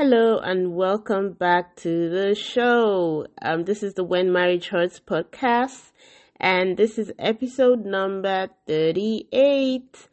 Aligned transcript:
Hello 0.00 0.38
and 0.38 0.76
welcome 0.76 1.32
back 1.32 1.74
to 1.78 2.08
the 2.08 2.32
show. 2.36 3.26
Um, 3.42 3.64
this 3.64 3.82
is 3.82 3.94
the 3.94 4.04
When 4.04 4.32
Marriage 4.32 4.68
Hurts 4.68 5.00
podcast, 5.00 5.90
and 6.38 6.76
this 6.76 7.00
is 7.00 7.10
episode 7.18 7.84
number 7.84 8.48
38. 8.68 10.08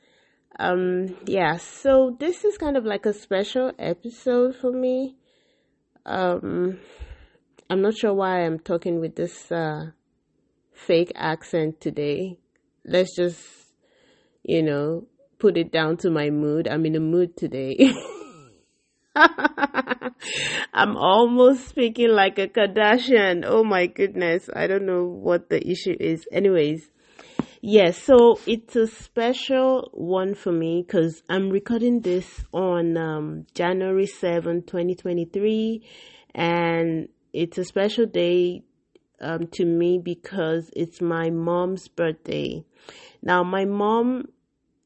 Um, 0.58 1.16
yeah, 1.28 1.58
so 1.58 2.18
this 2.20 2.44
is 2.44 2.58
kind 2.58 2.78
of 2.78 2.84
like 2.84 3.06
a 3.06 3.14
special 3.14 3.74
episode 3.78 4.56
for 4.56 4.72
me. 4.72 5.18
Um, 6.04 6.80
I'm 7.70 7.84
not 7.84 7.96
sure 7.96 8.16
why 8.16 8.44
I'm 8.44 8.58
talking 8.58 9.00
with 9.00 9.16
this 9.16 9.52
uh, 9.52 9.92
fake 10.74 11.12
accent 11.14 11.80
today. 11.80 12.40
Let's 12.86 13.16
just, 13.16 13.40
you 14.42 14.64
know, 14.64 15.06
put 15.38 15.58
it 15.58 15.72
down 15.72 15.98
to 15.98 16.10
my 16.10 16.32
mood. 16.32 16.68
I'm 16.68 16.88
in 16.88 16.96
a 16.96 17.00
mood 17.00 17.38
today. 17.38 17.94
I'm 20.74 20.98
almost 20.98 21.68
speaking 21.70 22.10
like 22.10 22.38
a 22.38 22.48
Kardashian. 22.48 23.44
Oh 23.46 23.64
my 23.64 23.88
goodness. 23.88 24.50
I 24.54 24.68
don't 24.68 24.86
know 24.86 25.06
what 25.06 25.50
the 25.50 25.66
issue 25.66 25.96
is. 26.00 26.28
Anyways, 26.32 26.90
yes, 27.62 28.02
so 28.02 28.40
it's 28.46 28.76
a 28.76 28.88
special 28.88 29.90
one 29.94 30.36
for 30.36 30.52
me 30.52 30.84
because 30.86 31.24
I'm 31.30 31.50
recording 31.50 32.02
this 32.02 32.44
on 32.54 32.98
um, 32.98 33.46
January 33.54 34.08
7, 34.08 34.64
2023. 34.64 35.82
And 36.34 37.08
it's 37.32 37.58
a 37.58 37.64
special 37.64 38.06
day 38.06 38.64
um, 39.22 39.48
to 39.54 39.66
me 39.66 40.00
because 40.04 40.70
it's 40.76 41.02
my 41.02 41.30
mom's 41.30 41.88
birthday. 41.88 42.64
Now, 43.22 43.44
my 43.44 43.66
mom 43.66 44.26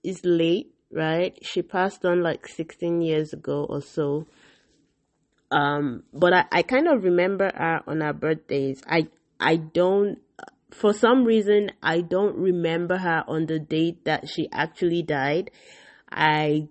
is 0.04 0.22
late 0.23 0.72
right? 0.92 1.38
She 1.42 1.62
passed 1.62 2.06
on 2.06 2.22
like 2.22 2.48
16 2.48 3.02
years 3.02 3.34
ago 3.34 3.66
or 3.70 3.82
so. 3.82 4.28
Um, 5.52 6.04
but 6.14 6.34
I, 6.34 6.46
I 6.52 6.62
kind 6.62 6.88
of 6.88 7.04
remember 7.04 7.52
her 7.56 7.81
on 7.88 8.02
her 8.02 8.14
birthdays. 8.14 8.81
I, 8.88 9.08
I 9.40 9.56
don't, 9.56 10.20
for 10.72 10.94
some 10.94 11.23
reason, 11.23 11.72
I 11.81 12.02
don't 12.02 12.36
remember 12.36 12.98
her 12.98 13.23
on 13.28 13.48
the 13.48 13.59
date 13.59 14.06
that 14.06 14.28
she 14.30 14.48
actually 14.52 15.02
died. 15.02 15.52
I 16.12 16.68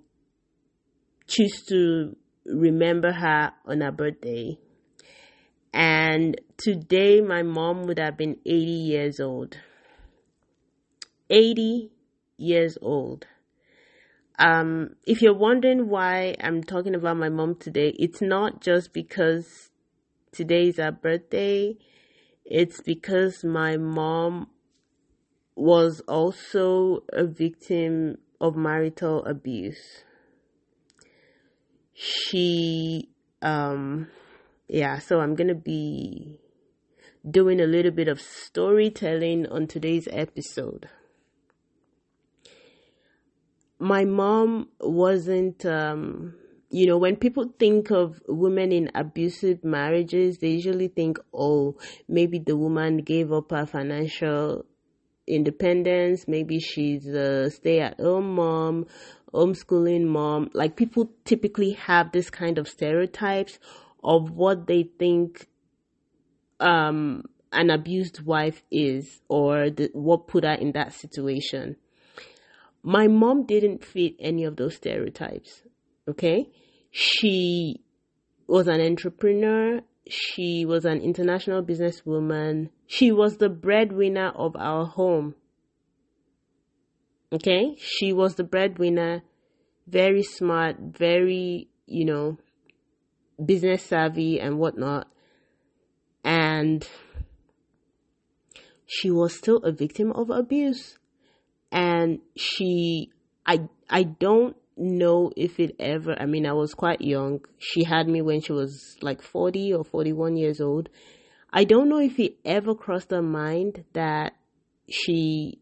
choose 1.27 1.63
to 1.69 2.17
remember 2.47 3.13
her 3.13 3.53
on 3.67 3.81
her 3.81 3.93
birthday. 3.93 4.59
And 5.73 6.41
today, 6.57 7.21
my 7.21 7.43
mom 7.43 7.87
would 7.87 7.99
have 7.99 8.17
been 8.17 8.39
80 8.47 8.55
years 8.55 9.21
old. 9.21 9.59
80 11.31 11.91
years 12.39 12.79
old. 12.81 13.27
Um, 14.39 14.95
if 15.05 15.21
you're 15.21 15.35
wondering 15.35 15.89
why 15.89 16.37
I'm 16.41 16.63
talking 16.63 16.95
about 16.95 17.17
my 17.17 17.29
mom 17.29 17.57
today, 17.57 17.89
it's 17.99 18.21
not 18.21 18.61
just 18.61 18.93
because 18.93 19.71
today 20.31 20.69
is 20.69 20.77
her 20.77 20.93
birthday. 20.93 21.77
It's 22.45 22.81
because 22.81 23.43
my 23.43 23.77
mom 23.77 24.49
was 25.57 26.01
also 26.07 27.03
a 27.13 27.25
victim 27.25 28.19
of 28.41 28.55
marital 28.55 29.25
abuse. 29.25 30.05
She, 31.93 33.09
um, 33.43 34.07
yeah, 34.69 35.01
so 35.01 35.21
I'm 35.21 35.35
gonna 35.35 35.57
be 35.57 36.39
doing 37.29 37.61
a 37.61 37.67
little 37.67 37.91
bit 37.91 38.07
of 38.07 38.21
storytelling 38.21 39.47
on 39.49 39.67
today's 39.67 40.07
episode 40.13 40.89
my 43.79 44.05
mom 44.05 44.69
wasn't 44.81 45.65
um, 45.67 46.35
you 46.71 46.87
know 46.87 46.99
when 46.99 47.17
people 47.17 47.53
think 47.59 47.91
of 47.91 48.21
women 48.29 48.73
in 48.73 48.91
abusive 48.95 49.65
marriages 49.65 50.39
they 50.39 50.49
usually 50.49 50.89
think 50.89 51.19
oh 51.33 51.77
maybe 52.09 52.39
the 52.39 52.57
woman 52.57 52.99
gave 52.99 53.33
up 53.33 53.51
her 53.51 53.67
financial 53.67 54.65
independence 55.27 56.27
maybe 56.27 56.59
she's 56.59 57.07
a 57.07 57.51
stay 57.51 57.81
at 57.81 57.99
home 58.01 58.35
mom 58.35 58.87
homeschooling 59.33 60.07
mom. 60.07 60.51
Like 60.55 60.77
people 60.77 61.11
typically 61.25 61.73
have 61.73 62.13
this 62.13 62.31
kind 62.31 62.59
of 62.59 62.69
stereotypes 62.69 63.59
of 64.03 64.31
what 64.31 64.67
they 64.67 64.85
think 64.99 65.47
um 66.61 67.23
an 67.53 67.71
abused 67.71 68.25
wife 68.25 68.63
is 68.71 69.21
or 69.29 69.71
the, 69.71 69.91
what 69.93 70.27
put 70.27 70.45
her 70.45 70.53
in 70.53 70.73
that 70.73 70.93
situation 70.93 71.77
my 72.83 73.09
mom 73.09 73.45
didn't 73.45 73.85
fit 73.85 74.15
any 74.19 74.45
of 74.45 74.57
those 74.57 74.77
stereotypes. 74.77 75.63
Okay. 76.09 76.51
She 76.91 77.83
was 78.47 78.67
an 78.69 78.81
entrepreneur. 78.81 79.81
She 80.09 80.65
was 80.65 80.85
an 80.85 81.01
international 81.01 81.63
businesswoman. 81.63 82.71
She 82.87 83.13
was 83.13 83.37
the 83.37 83.49
breadwinner 83.49 84.31
of 84.31 84.57
our 84.57 84.87
home. 84.87 85.35
Okay. 87.33 87.77
She 87.79 88.13
was 88.13 88.37
the 88.37 88.45
breadwinner. 88.45 89.23
Very 89.87 90.23
smart, 90.23 90.77
very, 90.81 91.69
you 91.87 92.05
know, 92.05 92.39
business 93.45 93.83
savvy 93.83 94.41
and 94.41 94.59
whatnot. 94.59 95.09
And 96.25 96.87
she 98.87 99.11
was 99.11 99.35
still 99.35 99.59
a 99.59 99.73
victim 99.73 100.13
of 100.13 100.31
abuse 100.31 100.99
and 101.99 102.21
she 102.37 103.11
I 103.47 103.69
I 103.91 104.03
don't 104.05 104.57
know 104.77 105.33
if 105.37 105.59
it 105.59 105.75
ever 105.79 106.17
I 106.19 106.27
mean 106.27 106.47
I 106.47 106.53
was 106.53 106.75
quite 106.75 107.01
young. 107.01 107.41
She 107.59 107.85
had 107.85 108.09
me 108.09 108.23
when 108.23 108.41
she 108.41 108.53
was 108.53 108.97
like 109.03 109.23
40 109.23 109.75
or 109.75 109.85
41 109.85 110.37
years 110.37 110.61
old. 110.61 110.89
I 111.53 111.65
don't 111.65 111.89
know 111.89 111.99
if 111.99 112.19
it 112.19 112.37
ever 112.45 112.75
crossed 112.75 113.11
her 113.11 113.23
mind 113.23 113.85
that 113.95 114.35
she 114.89 115.59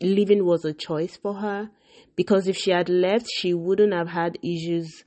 living 0.00 0.44
was 0.44 0.64
a 0.64 0.72
choice 0.72 1.16
for 1.16 1.34
her 1.34 1.70
because 2.16 2.48
if 2.48 2.56
she 2.56 2.70
had 2.70 2.88
left 2.88 3.26
she 3.32 3.54
wouldn't 3.54 3.94
have 3.94 4.08
had 4.08 4.38
issues 4.42 5.04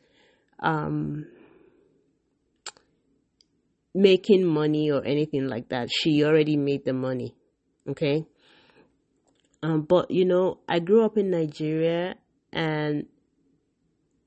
um 0.59 1.25
making 3.93 4.45
money 4.45 4.91
or 4.91 5.03
anything 5.03 5.47
like 5.47 5.69
that. 5.69 5.89
She 5.91 6.23
already 6.23 6.55
made 6.55 6.85
the 6.85 6.93
money. 6.93 7.35
Okay? 7.89 8.25
Um, 9.63 9.81
but 9.81 10.11
you 10.11 10.25
know, 10.25 10.59
I 10.67 10.79
grew 10.79 11.03
up 11.03 11.17
in 11.17 11.31
Nigeria 11.31 12.15
and 12.53 13.07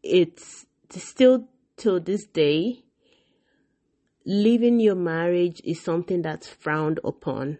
it's 0.02 0.66
still 0.90 1.48
till 1.76 2.00
this 2.00 2.26
day, 2.26 2.84
leaving 4.26 4.80
your 4.80 4.94
marriage 4.94 5.60
is 5.64 5.82
something 5.82 6.22
that's 6.22 6.48
frowned 6.48 7.00
upon. 7.04 7.58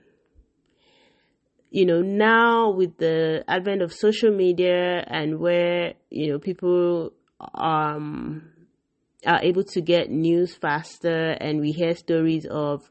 You 1.70 1.86
know, 1.86 2.03
now 2.03 2.70
with 2.70 2.98
the 2.98 3.44
advent 3.47 3.82
of 3.82 3.92
social 3.92 4.32
media 4.32 5.04
and 5.06 5.38
where, 5.38 5.94
you 6.10 6.32
know, 6.32 6.38
people 6.38 7.12
um 7.54 8.50
are 9.26 9.41
able 9.42 9.64
to 9.64 9.81
get 9.81 10.10
news 10.10 10.54
faster 10.54 11.31
and 11.41 11.60
we 11.60 11.72
hear 11.72 11.94
stories 11.94 12.47
of 12.47 12.91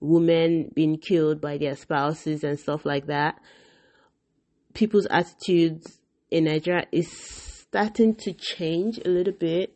women 0.00 0.70
being 0.74 0.98
killed 0.98 1.40
by 1.40 1.58
their 1.58 1.76
spouses 1.76 2.44
and 2.44 2.58
stuff 2.58 2.84
like 2.84 3.06
that 3.06 3.40
people's 4.74 5.06
attitudes 5.06 6.00
in 6.30 6.44
Nigeria 6.44 6.86
is 6.92 7.10
starting 7.10 8.14
to 8.16 8.32
change 8.32 8.98
a 9.04 9.08
little 9.08 9.32
bit. 9.32 9.74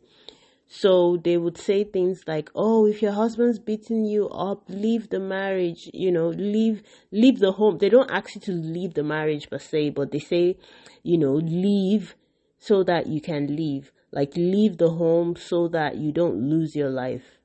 So 0.70 1.16
they 1.16 1.38
would 1.38 1.56
say 1.56 1.84
things 1.84 2.24
like, 2.26 2.50
"Oh, 2.54 2.86
if 2.86 3.00
your 3.00 3.12
husband's 3.12 3.58
beating 3.58 4.04
you 4.04 4.28
up, 4.28 4.64
leave 4.68 5.08
the 5.08 5.18
marriage. 5.18 5.88
You 5.94 6.12
know, 6.12 6.28
leave 6.28 6.82
leave 7.10 7.38
the 7.38 7.52
home." 7.52 7.78
They 7.78 7.88
don't 7.88 8.10
ask 8.10 8.34
you 8.34 8.40
to 8.42 8.52
leave 8.52 8.92
the 8.92 9.02
marriage 9.02 9.48
per 9.48 9.58
se, 9.58 9.90
but 9.90 10.10
they 10.10 10.18
say, 10.18 10.58
you 11.02 11.16
know, 11.16 11.34
leave 11.34 12.16
so 12.58 12.82
that 12.84 13.06
you 13.06 13.20
can 13.22 13.56
leave. 13.56 13.92
Like 14.12 14.36
leave 14.36 14.76
the 14.76 14.90
home 14.90 15.36
so 15.36 15.68
that 15.68 15.96
you 15.96 16.12
don't 16.12 16.50
lose 16.50 16.76
your 16.76 16.90
life. 16.90 17.38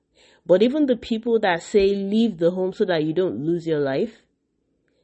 But 0.45 0.61
even 0.61 0.87
the 0.87 0.97
people 0.97 1.39
that 1.39 1.63
say 1.63 1.95
leave 1.95 2.37
the 2.39 2.51
home 2.51 2.73
so 2.73 2.83
that 2.85 3.03
you 3.05 3.13
don't 3.13 3.45
lose 3.45 3.65
your 3.65 3.79
life, 3.79 4.22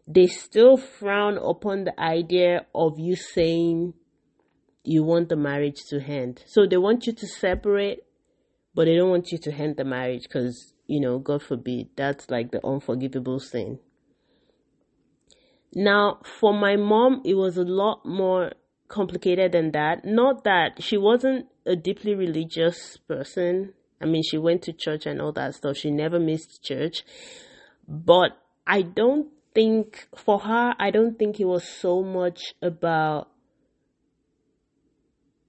they 0.09 0.25
still 0.25 0.75
frown 0.75 1.37
upon 1.37 1.83
the 1.83 1.97
idea 1.99 2.65
of 2.73 2.99
you 2.99 3.15
saying 3.15 3.93
you 4.83 5.03
want 5.03 5.29
the 5.29 5.35
marriage 5.35 5.83
to 5.89 6.01
end. 6.01 6.43
So 6.47 6.65
they 6.65 6.77
want 6.77 7.05
you 7.05 7.13
to 7.13 7.27
separate, 7.27 7.99
but 8.73 8.85
they 8.85 8.95
don't 8.95 9.11
want 9.11 9.31
you 9.31 9.37
to 9.37 9.53
end 9.53 9.77
the 9.77 9.85
marriage 9.85 10.23
because, 10.23 10.73
you 10.87 10.99
know, 10.99 11.19
God 11.19 11.43
forbid, 11.43 11.89
that's 11.95 12.27
like 12.31 12.49
the 12.49 12.65
unforgivable 12.65 13.39
sin. 13.39 13.77
Now, 15.75 16.21
for 16.39 16.53
my 16.53 16.75
mom, 16.75 17.21
it 17.23 17.35
was 17.35 17.57
a 17.57 17.63
lot 17.63 18.03
more 18.03 18.53
complicated 18.87 19.51
than 19.51 19.71
that. 19.73 20.03
Not 20.05 20.43
that 20.43 20.81
she 20.81 20.97
wasn't 20.97 21.45
a 21.67 21.75
deeply 21.75 22.15
religious 22.15 22.97
person. 22.97 23.73
I 24.01 24.05
mean, 24.05 24.23
she 24.23 24.39
went 24.39 24.63
to 24.63 24.73
church 24.73 25.05
and 25.05 25.21
all 25.21 25.33
that 25.33 25.53
stuff. 25.53 25.77
She 25.77 25.91
never 25.91 26.19
missed 26.19 26.63
church. 26.63 27.03
But 27.87 28.31
I 28.65 28.81
don't 28.81 29.27
think 29.53 30.07
for 30.15 30.39
her, 30.39 30.75
I 30.79 30.91
don't 30.91 31.17
think 31.17 31.39
it 31.39 31.45
was 31.45 31.67
so 31.67 32.03
much 32.03 32.53
about 32.61 33.29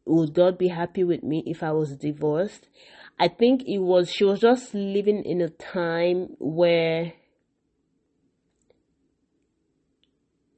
would 0.04 0.34
God 0.34 0.58
be 0.58 0.68
happy 0.68 1.04
with 1.04 1.22
me 1.22 1.42
if 1.46 1.62
I 1.62 1.72
was 1.72 1.96
divorced? 1.96 2.68
I 3.18 3.28
think 3.28 3.62
it 3.66 3.78
was, 3.78 4.10
she 4.10 4.24
was 4.24 4.40
just 4.40 4.74
living 4.74 5.24
in 5.24 5.40
a 5.40 5.48
time 5.50 6.36
where 6.38 7.12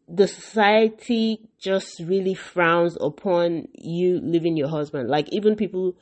the 0.09 0.29
society 0.29 1.49
just 1.59 2.01
really 2.01 2.35
frowns 2.35 2.97
upon 3.01 3.69
you 3.75 4.21
leaving 4.23 4.57
your 4.57 4.69
husband. 4.69 5.09
Like 5.09 5.29
even 5.31 5.57
people 5.57 5.97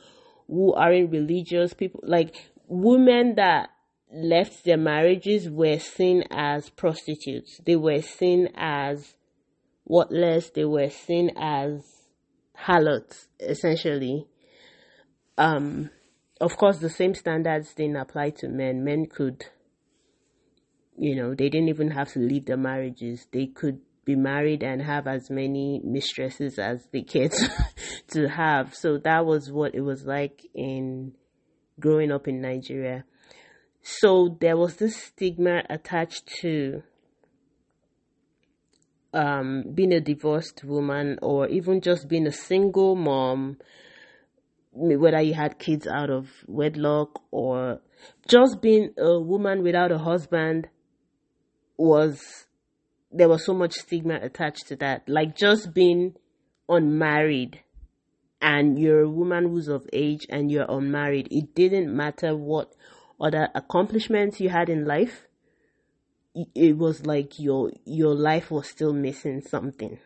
who 0.49 0.73
aren't 0.75 1.11
religious, 1.11 1.75
people 1.75 2.01
like 2.03 2.51
women 2.67 3.37
that 3.37 3.71
left 4.13 4.65
their 4.65 4.77
marriages 4.77 5.49
were 5.49 5.79
seen 5.79 6.25
as 6.31 6.71
prostitutes. 6.71 7.61
They 7.65 7.77
were 7.77 8.03
seen 8.03 8.49
as 8.57 9.15
what 9.85 10.13
less 10.13 10.51
they 10.51 10.65
were 10.65 10.91
seen 10.91 11.31
as 11.37 11.83
harlots, 12.55 13.29
essentially. 13.39 14.27
Um, 15.39 15.91
of 16.41 16.57
course, 16.57 16.79
the 16.79 16.91
same 16.91 17.15
standards 17.15 17.75
didn't 17.75 17.97
apply 17.97 18.31
to 18.39 18.49
men. 18.49 18.85
Men 18.85 19.07
could, 19.07 19.45
you 20.97 21.15
know, 21.17 21.35
they 21.35 21.49
didn't 21.49 21.69
even 21.69 21.91
have 21.91 22.13
to 22.13 22.19
leave 22.19 22.47
their 22.47 22.57
marriages. 22.57 23.27
They 23.33 23.47
could 23.47 23.81
be 24.05 24.17
married 24.17 24.63
and 24.63 24.83
have 24.83 25.07
as 25.07 25.31
many 25.31 25.81
mistresses 25.85 26.59
as 26.59 26.87
they 26.93 27.03
cared 27.03 27.33
to 28.09 28.29
have. 28.29 28.75
So 28.75 28.99
that 28.99 29.27
was 29.27 29.53
what 29.53 29.75
it 29.75 29.83
was 29.83 30.05
like 30.05 30.45
in 30.55 31.13
growing 31.79 32.11
up 32.11 32.27
in 32.27 32.41
Nigeria. 32.41 33.05
So 33.83 34.37
there 34.41 34.57
was 34.57 34.77
this 34.77 34.97
stigma 34.97 35.63
attached 35.69 36.27
to 36.41 36.83
um, 39.13 39.65
being 39.75 39.93
a 39.93 40.01
divorced 40.01 40.65
woman 40.65 41.19
or 41.23 41.49
even 41.49 41.81
just 41.81 42.09
being 42.09 42.27
a 42.27 42.33
single 42.33 42.95
mom, 42.95 43.59
whether 44.73 45.21
you 45.21 45.35
had 45.35 45.59
kids 45.59 45.87
out 45.87 46.11
of 46.11 46.29
wedlock 46.47 47.23
or 47.31 47.81
just 48.29 48.61
being 48.61 48.91
a 48.99 49.19
woman 49.19 49.63
without 49.63 49.91
a 49.91 49.99
husband 49.99 50.69
was 51.77 52.47
there 53.13 53.29
was 53.29 53.45
so 53.45 53.55
much 53.55 53.73
stigma 53.73 54.19
attached 54.23 54.69
to 54.69 54.77
that. 54.77 55.09
Like 55.09 55.37
just 55.37 55.75
being 55.75 56.15
unmarried 56.69 57.63
and 58.41 58.79
you're 58.79 59.01
a 59.01 59.11
woman 59.11 59.49
who's 59.49 59.69
of 59.69 59.87
age 59.93 60.27
and 60.29 60.51
you're 60.51 60.67
unmarried, 60.69 61.29
it 61.31 61.55
didn't 61.55 61.95
matter 61.95 62.37
what 62.37 62.75
other 63.21 63.49
accomplishments 63.55 64.41
you 64.41 64.49
had 64.49 64.69
in 64.69 64.87
life, 64.87 65.27
it 66.55 66.79
was 66.79 67.07
like 67.07 67.39
your 67.39 67.73
your 67.85 68.15
life 68.15 68.51
was 68.51 68.69
still 68.69 68.93
missing 68.93 69.41
something. 69.41 69.99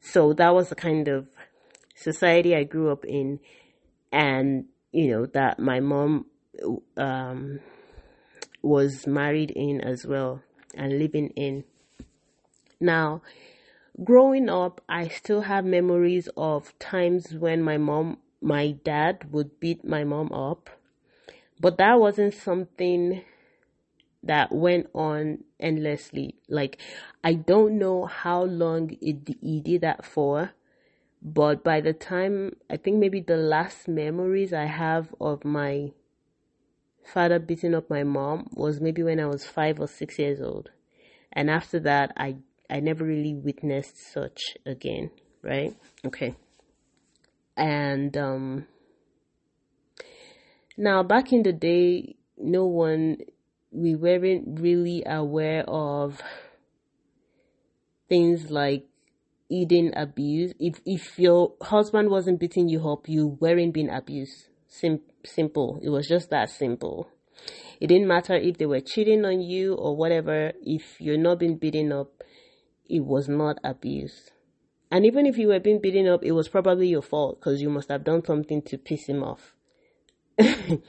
So 0.00 0.32
that 0.34 0.54
was 0.54 0.68
the 0.68 0.74
kind 0.74 1.08
of 1.08 1.28
society 1.94 2.54
I 2.54 2.64
grew 2.64 2.90
up 2.90 3.04
in, 3.04 3.40
and 4.12 4.66
you 4.92 5.10
know 5.10 5.26
that 5.26 5.58
my 5.58 5.80
mom 5.80 6.26
um, 6.96 7.60
was 8.62 9.06
married 9.06 9.50
in 9.50 9.80
as 9.80 10.06
well 10.06 10.42
and 10.74 10.98
living 10.98 11.30
in. 11.30 11.64
Now, 12.80 13.22
growing 14.04 14.48
up, 14.48 14.80
I 14.88 15.08
still 15.08 15.42
have 15.42 15.64
memories 15.64 16.28
of 16.36 16.78
times 16.78 17.32
when 17.34 17.62
my 17.62 17.76
mom, 17.76 18.18
my 18.40 18.72
dad 18.72 19.32
would 19.32 19.58
beat 19.58 19.84
my 19.84 20.04
mom 20.04 20.32
up 20.32 20.70
but 21.60 21.78
that 21.78 21.98
wasn't 22.00 22.34
something 22.34 23.22
that 24.22 24.52
went 24.52 24.88
on 24.94 25.44
endlessly. 25.60 26.36
Like, 26.48 26.80
I 27.22 27.34
don't 27.34 27.78
know 27.78 28.06
how 28.06 28.42
long 28.42 28.96
it, 29.00 29.36
he 29.40 29.60
did 29.60 29.82
that 29.82 30.04
for, 30.04 30.52
but 31.22 31.64
by 31.64 31.80
the 31.80 31.92
time, 31.92 32.56
I 32.70 32.76
think 32.76 32.98
maybe 32.98 33.20
the 33.20 33.36
last 33.36 33.88
memories 33.88 34.52
I 34.52 34.66
have 34.66 35.14
of 35.20 35.44
my 35.44 35.92
father 37.04 37.38
beating 37.38 37.74
up 37.74 37.88
my 37.88 38.02
mom 38.02 38.48
was 38.52 38.80
maybe 38.80 39.02
when 39.02 39.18
I 39.18 39.26
was 39.26 39.44
five 39.44 39.80
or 39.80 39.88
six 39.88 40.18
years 40.18 40.40
old. 40.40 40.70
And 41.32 41.50
after 41.50 41.78
that, 41.80 42.12
I, 42.16 42.36
I 42.68 42.80
never 42.80 43.04
really 43.04 43.34
witnessed 43.34 44.12
such 44.12 44.56
again, 44.66 45.10
right? 45.42 45.74
Okay. 46.04 46.34
And, 47.56 48.16
um, 48.16 48.66
now, 50.78 51.02
back 51.02 51.32
in 51.32 51.42
the 51.42 51.52
day, 51.52 52.14
no 52.38 52.64
one, 52.64 53.18
we 53.72 53.96
weren't 53.96 54.60
really 54.60 55.02
aware 55.04 55.64
of 55.68 56.22
things 58.08 58.48
like 58.52 58.86
eating 59.48 59.92
abuse. 59.96 60.54
If 60.60 60.80
if 60.86 61.18
your 61.18 61.54
husband 61.60 62.10
wasn't 62.10 62.38
beating 62.38 62.68
you 62.68 62.88
up, 62.88 63.08
you 63.08 63.38
weren't 63.40 63.74
being 63.74 63.90
abused. 63.90 64.50
Sim- 64.68 65.00
simple. 65.24 65.80
It 65.82 65.90
was 65.90 66.06
just 66.06 66.30
that 66.30 66.48
simple. 66.48 67.08
It 67.80 67.88
didn't 67.88 68.06
matter 68.06 68.34
if 68.34 68.58
they 68.58 68.66
were 68.66 68.80
cheating 68.80 69.24
on 69.24 69.40
you 69.40 69.74
or 69.74 69.96
whatever. 69.96 70.52
If 70.62 71.00
you're 71.00 71.18
not 71.18 71.40
being 71.40 71.56
beaten 71.56 71.90
up, 71.90 72.22
it 72.88 73.00
was 73.00 73.28
not 73.28 73.58
abuse. 73.64 74.30
And 74.92 75.04
even 75.04 75.26
if 75.26 75.38
you 75.38 75.48
were 75.48 75.58
being 75.58 75.80
beaten 75.80 76.06
up, 76.06 76.22
it 76.22 76.32
was 76.32 76.48
probably 76.48 76.86
your 76.86 77.02
fault 77.02 77.40
because 77.40 77.60
you 77.60 77.68
must 77.68 77.88
have 77.88 78.04
done 78.04 78.24
something 78.24 78.62
to 78.62 78.78
piss 78.78 79.06
him 79.06 79.24
off. 79.24 79.56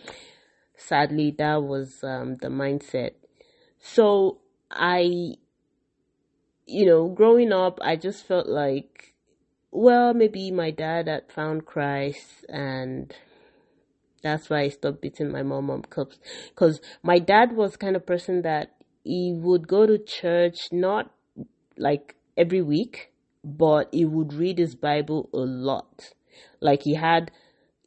sadly, 0.77 1.31
that 1.37 1.63
was 1.63 2.03
um, 2.03 2.37
the 2.37 2.47
mindset. 2.47 3.11
So 3.79 4.39
I, 4.71 5.35
you 6.65 6.85
know, 6.85 7.07
growing 7.07 7.51
up, 7.51 7.79
I 7.81 7.95
just 7.95 8.25
felt 8.25 8.47
like, 8.47 9.13
well, 9.71 10.13
maybe 10.13 10.51
my 10.51 10.71
dad 10.71 11.07
had 11.07 11.31
found 11.31 11.65
Christ 11.65 12.45
and 12.49 13.13
that's 14.21 14.49
why 14.49 14.61
I 14.61 14.69
stopped 14.69 15.01
beating 15.01 15.31
my 15.31 15.43
mom 15.43 15.69
up 15.71 15.89
cups. 15.89 16.19
Cause 16.55 16.81
my 17.03 17.19
dad 17.19 17.55
was 17.55 17.77
kind 17.77 17.95
of 17.95 18.05
person 18.05 18.41
that 18.41 18.75
he 19.03 19.33
would 19.33 19.67
go 19.67 19.85
to 19.85 19.97
church, 19.97 20.67
not 20.71 21.11
like 21.77 22.15
every 22.37 22.61
week, 22.61 23.11
but 23.43 23.87
he 23.93 24.05
would 24.05 24.33
read 24.33 24.57
his 24.57 24.75
Bible 24.75 25.29
a 25.33 25.37
lot. 25.37 26.13
Like 26.59 26.83
he 26.83 26.95
had 26.95 27.31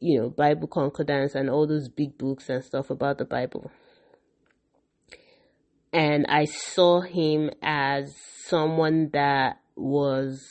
you 0.03 0.19
know, 0.19 0.29
Bible 0.29 0.67
Concordance 0.67 1.33
and 1.33 1.49
all 1.49 1.65
those 1.65 1.87
big 1.87 2.17
books 2.17 2.49
and 2.49 2.61
stuff 2.61 2.89
about 2.89 3.17
the 3.17 3.25
Bible. 3.25 3.71
And 5.93 6.25
I 6.27 6.43
saw 6.43 6.99
him 6.99 7.51
as 7.61 8.13
someone 8.45 9.11
that 9.13 9.61
was 9.77 10.45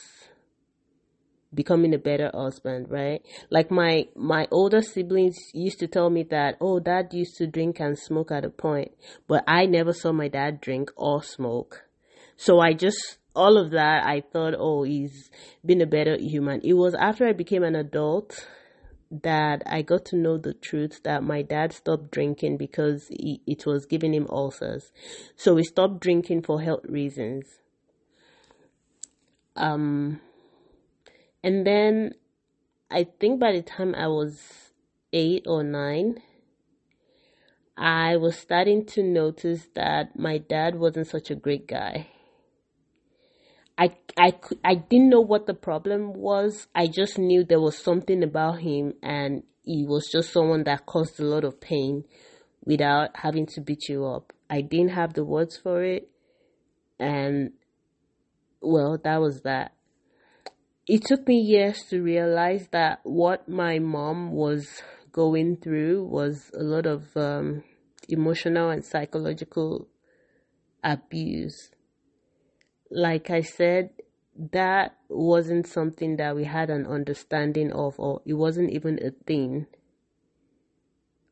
becoming 1.53 1.93
a 1.93 1.99
better 1.99 2.31
husband, 2.33 2.87
right? 2.89 3.21
Like 3.51 3.71
my 3.71 4.07
my 4.17 4.49
older 4.51 4.81
siblings 4.81 5.37
used 5.53 5.81
to 5.81 5.87
tell 5.87 6.09
me 6.09 6.23
that, 6.31 6.57
oh, 6.63 6.81
dad 6.81 7.13
used 7.13 7.37
to 7.37 7.47
drink 7.47 7.79
and 7.79 7.99
smoke 7.99 8.33
at 8.33 8.47
a 8.47 8.51
point, 8.51 8.93
but 9.29 9.45
I 9.47 9.67
never 9.67 9.93
saw 9.93 10.13
my 10.13 10.29
dad 10.29 10.63
drink 10.63 10.91
or 10.97 11.23
smoke. 11.23 11.85
So 12.37 12.59
I 12.59 12.73
just 12.73 13.19
all 13.35 13.59
of 13.59 13.73
that 13.73 14.07
I 14.07 14.23
thought, 14.33 14.55
oh, 14.57 14.85
he's 14.85 15.31
been 15.63 15.83
a 15.83 15.87
better 15.87 16.17
human. 16.19 16.63
It 16.63 16.73
was 16.73 16.95
after 16.95 17.27
I 17.27 17.35
became 17.35 17.65
an 17.65 17.77
adult 17.77 18.47
that 19.23 19.63
I 19.67 19.83
got 19.83 20.05
to 20.07 20.17
know 20.17 20.39
the 20.39 20.55
truth 20.55 21.03
that 21.05 21.23
my 21.23 21.43
dad 21.43 21.73
stopped 21.73 22.11
drinking 22.11 22.57
because 22.57 23.09
he, 23.09 23.43
it 23.47 23.67
was 23.67 23.85
giving 23.85 24.15
him 24.15 24.27
ulcers. 24.31 24.91
So 25.37 25.57
he 25.57 25.65
stopped 25.65 26.01
drinking 26.01 26.43
for 26.43 26.63
health 26.63 26.87
reasons. 26.89 27.59
Um, 29.55 30.21
and 31.45 31.67
then 31.67 32.15
I 32.91 33.05
think 33.05 33.39
by 33.39 33.53
the 33.53 33.63
time 33.63 33.95
I 33.95 34.07
was 34.07 34.73
eight 35.13 35.45
or 35.47 35.63
nine, 35.63 36.23
I 37.77 38.17
was 38.17 38.39
starting 38.39 38.87
to 38.87 39.03
notice 39.03 39.69
that 39.75 40.19
my 40.19 40.39
dad 40.39 40.77
wasn't 40.77 41.07
such 41.07 41.31
a 41.31 41.35
great 41.35 41.67
guy. 41.67 42.07
I, 43.79 43.97
I, 44.19 44.33
I 44.65 44.75
didn't 44.75 45.09
know 45.09 45.21
what 45.21 45.47
the 45.47 45.55
problem 45.55 46.13
was. 46.15 46.67
I 46.75 46.87
just 46.87 47.19
knew 47.19 47.45
there 47.45 47.61
was 47.61 47.79
something 47.79 48.23
about 48.23 48.61
him 48.61 48.95
and 49.03 49.43
he 49.65 49.85
was 49.87 50.09
just 50.13 50.33
someone 50.33 50.65
that 50.65 50.87
caused 50.87 51.19
a 51.21 51.25
lot 51.25 51.45
of 51.45 51.61
pain 51.61 52.05
without 52.65 53.11
having 53.15 53.47
to 53.47 53.61
beat 53.61 53.89
you 53.89 54.07
up. 54.07 54.33
I 54.51 54.61
didn't 54.61 54.91
have 54.91 55.15
the 55.15 55.25
words 55.25 55.57
for 55.57 55.83
it. 55.83 56.09
And 56.99 57.53
well, 58.61 58.99
that 59.03 59.21
was 59.21 59.41
that. 59.43 59.73
It 60.87 61.05
took 61.05 61.27
me 61.27 61.39
years 61.39 61.85
to 61.91 62.03
realize 62.03 62.69
that 62.73 63.01
what 63.05 63.49
my 63.49 63.79
mom 63.79 64.33
was 64.33 64.83
going 65.13 65.57
through 65.57 66.05
was 66.05 66.51
a 66.55 66.63
lot 66.63 66.87
of 66.87 67.17
um, 67.17 67.63
emotional 68.09 68.71
and 68.71 68.85
psychological 68.85 69.89
abuse 70.83 71.71
like 72.93 73.31
I 73.31 73.41
said, 73.41 73.91
that 74.53 74.97
wasn't 75.09 75.67
something 75.67 76.17
that 76.17 76.37
we 76.37 76.45
had 76.45 76.71
an 76.71 76.87
understanding 76.87 77.73
of, 77.73 77.99
or 77.99 78.23
it 78.25 78.35
wasn't 78.35 78.71
even 78.71 78.99
a 79.05 79.11
thing 79.11 79.67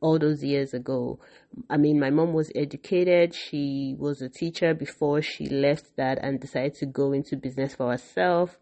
all 0.01 0.17
those 0.17 0.43
years 0.43 0.73
ago. 0.73 1.19
I 1.69 1.77
mean, 1.77 1.99
my 1.99 2.09
mom 2.09 2.33
was 2.33 2.51
educated. 2.55 3.33
She 3.35 3.95
was 3.97 4.21
a 4.21 4.29
teacher 4.29 4.73
before 4.73 5.21
she 5.21 5.47
left 5.47 5.95
that 5.97 6.17
and 6.21 6.39
decided 6.39 6.75
to 6.75 6.85
go 6.87 7.11
into 7.13 7.37
business 7.37 7.75
for 7.75 7.91
herself. 7.91 8.57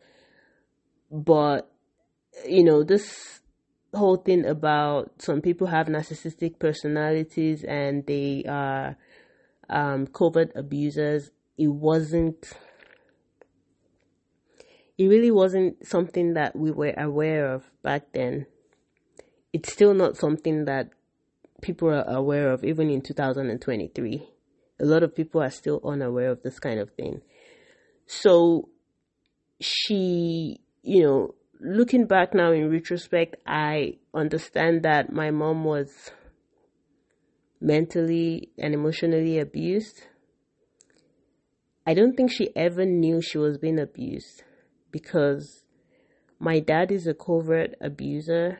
But 1.10 1.72
you 2.46 2.63
know, 2.63 2.84
this 2.84 3.41
whole 3.94 4.18
thing 4.18 4.46
about 4.46 5.22
some 5.22 5.41
people 5.41 5.68
have 5.68 5.88
narcissistic 5.88 6.60
personalities 6.60 7.63
and 7.63 8.06
they 8.06 8.44
are 8.48 8.98
um, 9.70 10.08
covert 10.08 10.51
abusers, 10.56 11.32
it 11.58 11.68
wasn't, 11.68 12.53
it 15.00 15.08
really 15.08 15.32
wasn't 15.32 15.88
something 15.88 16.34
that 16.34 16.58
we 16.58 16.72
were 16.72 16.94
aware 16.98 17.53
of 17.53 17.63
back 17.82 18.12
then. 18.13 18.46
It's 19.53 19.72
still 19.72 19.94
not 19.94 20.18
something 20.18 20.65
that 20.65 20.89
people 21.62 21.88
are 21.88 22.03
aware 22.03 22.51
of, 22.51 22.65
even 22.65 22.89
in 22.89 23.01
2023. 23.01 24.29
A 24.82 24.86
lot 24.86 25.01
of 25.01 25.15
people 25.15 25.41
are 25.41 25.50
still 25.50 25.79
unaware 25.86 26.29
of 26.29 26.44
this 26.44 26.60
kind 26.60 26.82
of 26.82 26.91
thing. 26.91 27.22
So 28.08 28.68
she, 29.62 30.60
you 30.84 31.03
know, 31.03 31.36
looking 31.62 32.06
back 32.06 32.34
now 32.34 32.51
in 32.51 32.70
retrospect, 32.70 33.38
I 33.48 34.00
understand 34.13 34.84
that 34.84 35.13
my 35.13 35.32
mom 35.32 35.63
was 35.63 36.12
mentally 37.62 38.50
and 38.58 38.74
emotionally 38.74 39.39
abused. 39.39 40.01
I 41.88 41.94
don't 41.94 42.18
think 42.18 42.34
she 42.34 42.50
ever 42.53 42.86
knew 42.86 43.22
she 43.22 43.38
was 43.38 43.58
being 43.58 43.79
abused 43.79 44.44
because 44.91 45.63
my 46.39 46.60
dad 46.60 46.91
is 46.91 47.08
a 47.08 47.13
covert 47.13 47.75
abuser. 47.81 48.60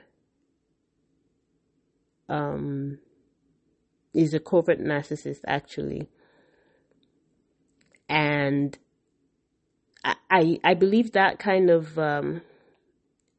Um, 2.28 3.00
is 4.14 4.34
a 4.34 4.40
covert 4.40 4.80
narcissist 4.80 5.40
actually. 5.48 6.10
And 8.08 8.78
I, 10.04 10.60
I 10.64 10.74
believe 10.74 11.12
that 11.14 11.40
kind 11.40 11.70
of 11.70 11.98
um, 11.98 12.42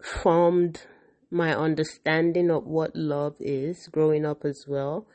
formed 0.03 0.83
my 1.31 1.55
understanding 1.55 2.51
of 2.51 2.67
what 2.67 2.95
love 2.95 3.37
is 3.39 3.89
growing 3.89 4.27
up 4.27 4.45
as 4.45 4.65
well. 4.67 5.07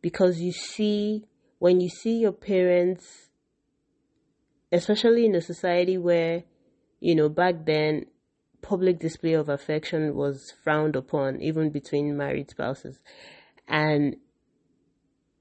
Because 0.00 0.40
you 0.40 0.52
see, 0.52 1.24
when 1.58 1.80
you 1.80 1.88
see 1.88 2.18
your 2.20 2.32
parents, 2.32 3.30
especially 4.72 5.26
in 5.26 5.34
a 5.34 5.40
society 5.40 5.98
where, 5.98 6.44
you 7.00 7.14
know, 7.14 7.28
back 7.28 7.66
then, 7.66 8.06
public 8.62 8.98
display 8.98 9.34
of 9.34 9.48
affection 9.48 10.14
was 10.14 10.52
frowned 10.64 10.96
upon, 10.96 11.40
even 11.40 11.70
between 11.70 12.16
married 12.16 12.50
spouses. 12.50 12.98
And 13.68 14.16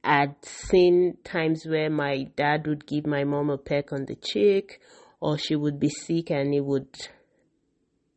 I'd 0.04 0.36
seen 0.46 1.18
times 1.24 1.66
where 1.66 1.90
my 1.90 2.28
dad 2.36 2.68
would 2.68 2.86
give 2.86 3.08
my 3.08 3.24
mom 3.24 3.50
a 3.50 3.58
peck 3.58 3.92
on 3.92 4.06
the 4.06 4.16
cheek, 4.16 4.80
or 5.20 5.38
she 5.38 5.56
would 5.56 5.80
be 5.80 5.90
sick 5.90 6.30
and 6.30 6.54
he 6.54 6.60
would 6.60 6.90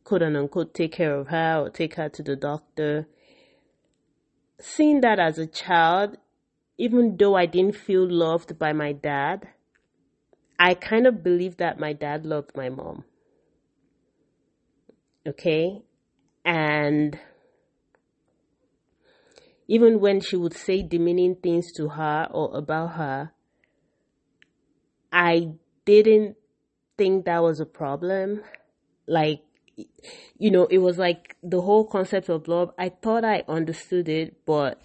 quote 0.04 0.22
unquote 0.22 0.74
take 0.74 0.92
care 0.92 1.14
of 1.14 1.28
her 1.28 1.60
or 1.60 1.70
take 1.70 1.94
her 1.94 2.08
to 2.08 2.22
the 2.22 2.36
doctor. 2.36 3.06
Seeing 4.60 5.00
that 5.02 5.18
as 5.18 5.38
a 5.38 5.46
child, 5.46 6.16
even 6.76 7.16
though 7.18 7.34
I 7.34 7.46
didn't 7.46 7.76
feel 7.76 8.06
loved 8.08 8.58
by 8.58 8.72
my 8.72 8.92
dad, 8.92 9.48
I 10.58 10.74
kind 10.74 11.06
of 11.06 11.22
believed 11.22 11.58
that 11.58 11.78
my 11.78 11.92
dad 11.92 12.26
loved 12.26 12.50
my 12.56 12.68
mom. 12.68 13.04
Okay? 15.28 15.82
And 16.44 17.18
even 19.68 20.00
when 20.00 20.20
she 20.20 20.36
would 20.36 20.54
say 20.54 20.82
demeaning 20.82 21.36
things 21.36 21.70
to 21.72 21.90
her 21.90 22.26
or 22.30 22.56
about 22.56 22.94
her, 22.94 23.32
I 25.12 25.52
didn't 25.84 26.36
think 26.96 27.26
that 27.26 27.42
was 27.42 27.60
a 27.60 27.66
problem. 27.66 28.42
Like, 29.06 29.42
you 30.38 30.50
know, 30.50 30.64
it 30.66 30.78
was 30.78 30.96
like 30.96 31.36
the 31.42 31.60
whole 31.60 31.84
concept 31.84 32.30
of 32.30 32.48
love. 32.48 32.72
I 32.78 32.88
thought 32.88 33.24
I 33.24 33.44
understood 33.46 34.08
it, 34.08 34.46
but, 34.46 34.80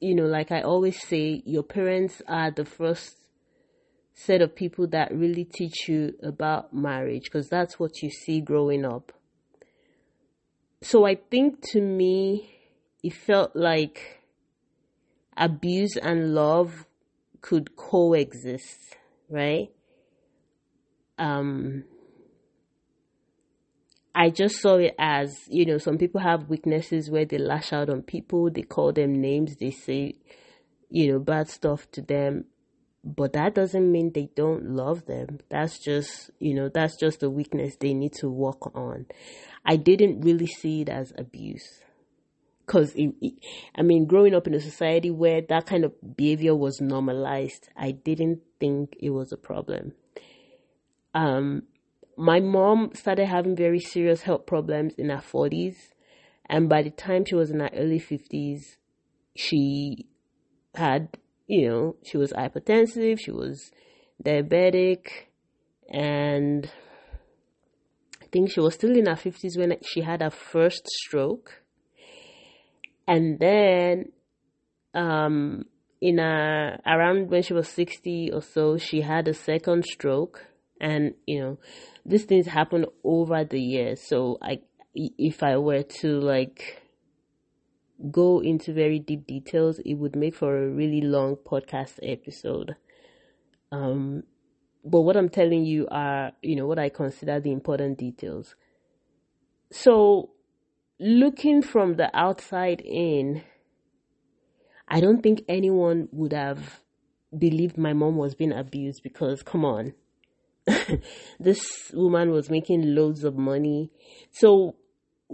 you 0.00 0.14
know, 0.14 0.26
like 0.26 0.50
I 0.50 0.62
always 0.62 1.06
say, 1.06 1.42
your 1.44 1.62
parents 1.62 2.22
are 2.26 2.50
the 2.50 2.64
first 2.64 3.23
set 4.14 4.40
of 4.40 4.54
people 4.54 4.86
that 4.86 5.12
really 5.12 5.44
teach 5.44 5.88
you 5.88 6.14
about 6.22 6.72
marriage 6.72 7.24
because 7.24 7.48
that's 7.48 7.78
what 7.78 8.00
you 8.00 8.08
see 8.08 8.40
growing 8.40 8.84
up. 8.84 9.12
So 10.82 11.04
I 11.04 11.16
think 11.16 11.60
to 11.72 11.80
me, 11.80 12.54
it 13.02 13.12
felt 13.12 13.56
like 13.56 14.20
abuse 15.36 15.96
and 15.96 16.34
love 16.34 16.86
could 17.40 17.76
coexist, 17.76 18.96
right? 19.28 19.70
Um, 21.18 21.84
I 24.14 24.30
just 24.30 24.60
saw 24.60 24.76
it 24.76 24.94
as, 24.98 25.34
you 25.48 25.66
know, 25.66 25.78
some 25.78 25.98
people 25.98 26.20
have 26.20 26.48
weaknesses 26.48 27.10
where 27.10 27.24
they 27.24 27.38
lash 27.38 27.72
out 27.72 27.90
on 27.90 28.02
people, 28.02 28.48
they 28.48 28.62
call 28.62 28.92
them 28.92 29.20
names, 29.20 29.56
they 29.56 29.72
say, 29.72 30.14
you 30.88 31.12
know, 31.12 31.18
bad 31.18 31.48
stuff 31.48 31.90
to 31.92 32.00
them. 32.00 32.44
But 33.04 33.34
that 33.34 33.54
doesn't 33.54 33.92
mean 33.92 34.12
they 34.12 34.30
don't 34.34 34.70
love 34.70 35.04
them. 35.04 35.40
That's 35.50 35.78
just, 35.78 36.30
you 36.38 36.54
know, 36.54 36.70
that's 36.70 36.98
just 36.98 37.22
a 37.22 37.28
weakness 37.28 37.76
they 37.76 37.92
need 37.92 38.14
to 38.14 38.30
work 38.30 38.74
on. 38.74 39.06
I 39.64 39.76
didn't 39.76 40.22
really 40.22 40.46
see 40.46 40.80
it 40.82 40.88
as 40.88 41.12
abuse. 41.18 41.80
Cause 42.66 42.96
I 42.96 43.82
mean, 43.82 44.06
growing 44.06 44.34
up 44.34 44.46
in 44.46 44.54
a 44.54 44.60
society 44.60 45.10
where 45.10 45.42
that 45.42 45.66
kind 45.66 45.84
of 45.84 45.92
behavior 46.16 46.54
was 46.54 46.80
normalized, 46.80 47.68
I 47.76 47.90
didn't 47.90 48.40
think 48.58 48.96
it 48.98 49.10
was 49.10 49.32
a 49.32 49.36
problem. 49.36 49.92
Um, 51.14 51.64
my 52.16 52.40
mom 52.40 52.92
started 52.94 53.26
having 53.26 53.56
very 53.56 53.80
serious 53.80 54.22
health 54.22 54.46
problems 54.46 54.94
in 54.94 55.10
her 55.10 55.22
40s. 55.22 55.76
And 56.46 56.68
by 56.68 56.82
the 56.82 56.90
time 56.90 57.24
she 57.24 57.34
was 57.34 57.50
in 57.50 57.60
her 57.60 57.70
early 57.74 58.00
50s, 58.00 58.76
she 59.36 60.06
had, 60.74 61.18
you 61.46 61.68
know, 61.68 61.96
she 62.02 62.16
was 62.16 62.32
hypertensive, 62.32 63.20
she 63.20 63.30
was 63.30 63.70
diabetic, 64.22 65.06
and 65.88 66.70
I 68.22 68.26
think 68.32 68.50
she 68.50 68.60
was 68.60 68.74
still 68.74 68.96
in 68.96 69.06
her 69.06 69.14
50s 69.14 69.58
when 69.58 69.76
she 69.84 70.00
had 70.00 70.22
her 70.22 70.30
first 70.30 70.86
stroke. 70.86 71.62
And 73.06 73.38
then, 73.38 74.12
um, 74.94 75.66
in 76.00 76.18
a, 76.18 76.80
around 76.86 77.30
when 77.30 77.42
she 77.42 77.52
was 77.52 77.68
60 77.68 78.30
or 78.32 78.40
so, 78.40 78.78
she 78.78 79.02
had 79.02 79.28
a 79.28 79.34
second 79.34 79.84
stroke. 79.84 80.46
And, 80.80 81.14
you 81.26 81.40
know, 81.40 81.58
these 82.04 82.24
things 82.24 82.46
happen 82.46 82.86
over 83.04 83.44
the 83.44 83.60
years. 83.60 84.00
So 84.00 84.38
I, 84.42 84.60
if 84.94 85.42
I 85.42 85.56
were 85.58 85.82
to 85.82 86.20
like 86.20 86.83
go 88.10 88.40
into 88.40 88.72
very 88.72 88.98
deep 88.98 89.26
details, 89.26 89.78
it 89.84 89.94
would 89.94 90.16
make 90.16 90.34
for 90.34 90.56
a 90.56 90.68
really 90.68 91.00
long 91.00 91.36
podcast 91.36 91.98
episode. 92.02 92.76
Um, 93.72 94.24
but 94.84 95.02
what 95.02 95.16
I'm 95.16 95.28
telling 95.28 95.64
you 95.64 95.86
are, 95.90 96.32
you 96.42 96.56
know, 96.56 96.66
what 96.66 96.78
I 96.78 96.88
consider 96.88 97.40
the 97.40 97.52
important 97.52 97.98
details. 97.98 98.54
So, 99.70 100.30
looking 101.00 101.62
from 101.62 101.94
the 101.94 102.14
outside 102.16 102.80
in, 102.80 103.42
I 104.86 105.00
don't 105.00 105.22
think 105.22 105.42
anyone 105.48 106.08
would 106.12 106.32
have 106.32 106.80
believed 107.36 107.78
my 107.78 107.92
mom 107.92 108.16
was 108.16 108.34
being 108.34 108.52
abused 108.52 109.02
because, 109.02 109.42
come 109.42 109.64
on, 109.64 109.94
this 111.40 111.90
woman 111.92 112.30
was 112.30 112.50
making 112.50 112.94
loads 112.94 113.24
of 113.24 113.36
money. 113.36 113.90
So 114.30 114.76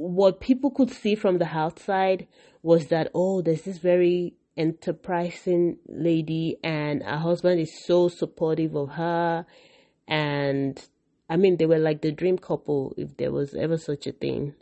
what 0.01 0.41
people 0.41 0.71
could 0.71 0.91
see 0.91 1.15
from 1.15 1.37
the 1.37 1.47
outside 1.47 2.27
was 2.63 2.87
that, 2.87 3.11
oh, 3.15 3.43
there's 3.43 3.63
this 3.63 3.77
very 3.77 4.35
enterprising 4.57 5.77
lady 5.89 6.57
and 6.65 7.03
her 7.03 7.19
husband 7.19 7.61
is 7.61 7.85
so 7.85 8.09
supportive 8.09 8.75
of 8.75 8.93
her. 8.93 9.45
And 10.09 10.83
I 11.29 11.37
mean, 11.37 11.59
they 11.59 11.67
were 11.67 11.79
like 11.79 12.01
the 12.01 12.13
dream 12.13 12.39
couple 12.39 12.95
if 12.97 13.15
there 13.19 13.31
was 13.31 13.55
ever 13.55 13.77
such 13.77 14.07
a 14.07 14.13
thing. 14.13 14.55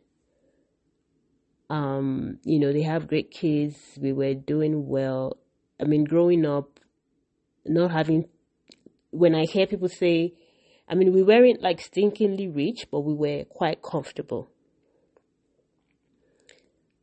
Um, 1.71 2.39
you 2.43 2.59
know, 2.59 2.73
they 2.73 2.83
have 2.83 3.07
great 3.07 3.31
kids. 3.31 3.77
We 4.01 4.13
were 4.13 4.35
doing 4.35 4.89
well. 4.89 5.39
I 5.81 5.85
mean, 5.85 6.03
growing 6.03 6.47
up, 6.47 6.81
not 7.65 7.93
having, 7.93 8.29
when 9.11 9.37
I 9.37 9.45
hear 9.45 9.69
people 9.69 9.89
say, 9.89 10.35
I 10.89 10.97
mean, 10.97 11.13
we 11.13 11.23
weren't 11.23 11.63
like 11.63 11.79
stinkingly 11.79 12.53
rich, 12.55 12.87
but 12.91 13.01
we 13.01 13.15
were 13.15 13.45
quite 13.45 13.83
comfortable. 13.83 14.51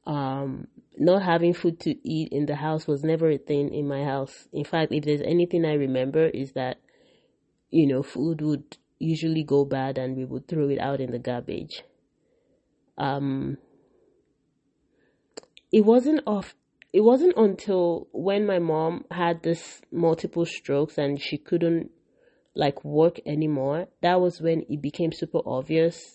Um, 0.05 0.67
not 0.97 1.23
having 1.23 1.53
food 1.53 1.79
to 1.81 1.95
eat 2.07 2.29
in 2.31 2.45
the 2.45 2.55
house 2.55 2.87
was 2.87 3.03
never 3.03 3.29
a 3.29 3.37
thing 3.37 3.73
in 3.73 3.87
my 3.87 4.03
house. 4.03 4.47
In 4.53 4.63
fact, 4.63 4.91
if 4.91 5.03
there's 5.03 5.21
anything 5.21 5.65
I 5.65 5.73
remember 5.73 6.27
is 6.27 6.53
that, 6.53 6.77
you 7.69 7.87
know, 7.87 8.03
food 8.03 8.41
would 8.41 8.77
usually 8.99 9.43
go 9.43 9.65
bad 9.65 9.97
and 9.97 10.15
we 10.15 10.25
would 10.25 10.47
throw 10.47 10.69
it 10.69 10.79
out 10.79 11.01
in 11.01 11.11
the 11.11 11.19
garbage. 11.19 11.83
Um, 12.97 13.57
it 15.71 15.81
wasn't 15.81 16.21
off. 16.25 16.55
It 16.93 17.01
wasn't 17.01 17.35
until 17.35 18.07
when 18.13 18.45
my 18.45 18.59
mom 18.59 19.03
had 19.11 19.43
this 19.43 19.81
multiple 19.91 20.45
strokes 20.45 20.97
and 20.97 21.21
she 21.21 21.37
couldn't 21.37 21.91
like 22.55 22.85
work 22.85 23.19
anymore, 23.25 23.87
that 24.01 24.21
was 24.21 24.39
when 24.39 24.65
it 24.69 24.81
became 24.81 25.11
super 25.11 25.41
obvious 25.45 26.14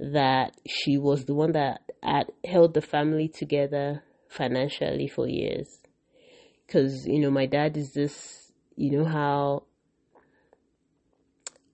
that 0.00 0.56
she 0.66 0.96
was 0.96 1.26
the 1.26 1.34
one 1.34 1.52
that 1.52 1.82
had 2.02 2.32
held 2.44 2.72
the 2.72 2.80
family 2.80 3.28
together 3.28 4.02
financially 4.28 5.06
for 5.06 5.28
years. 5.28 5.68
Because, 6.66 7.06
you 7.06 7.20
know, 7.20 7.30
my 7.30 7.44
dad 7.46 7.76
is 7.76 7.92
this, 7.92 8.50
you 8.76 8.90
know, 8.90 9.04
how 9.04 9.64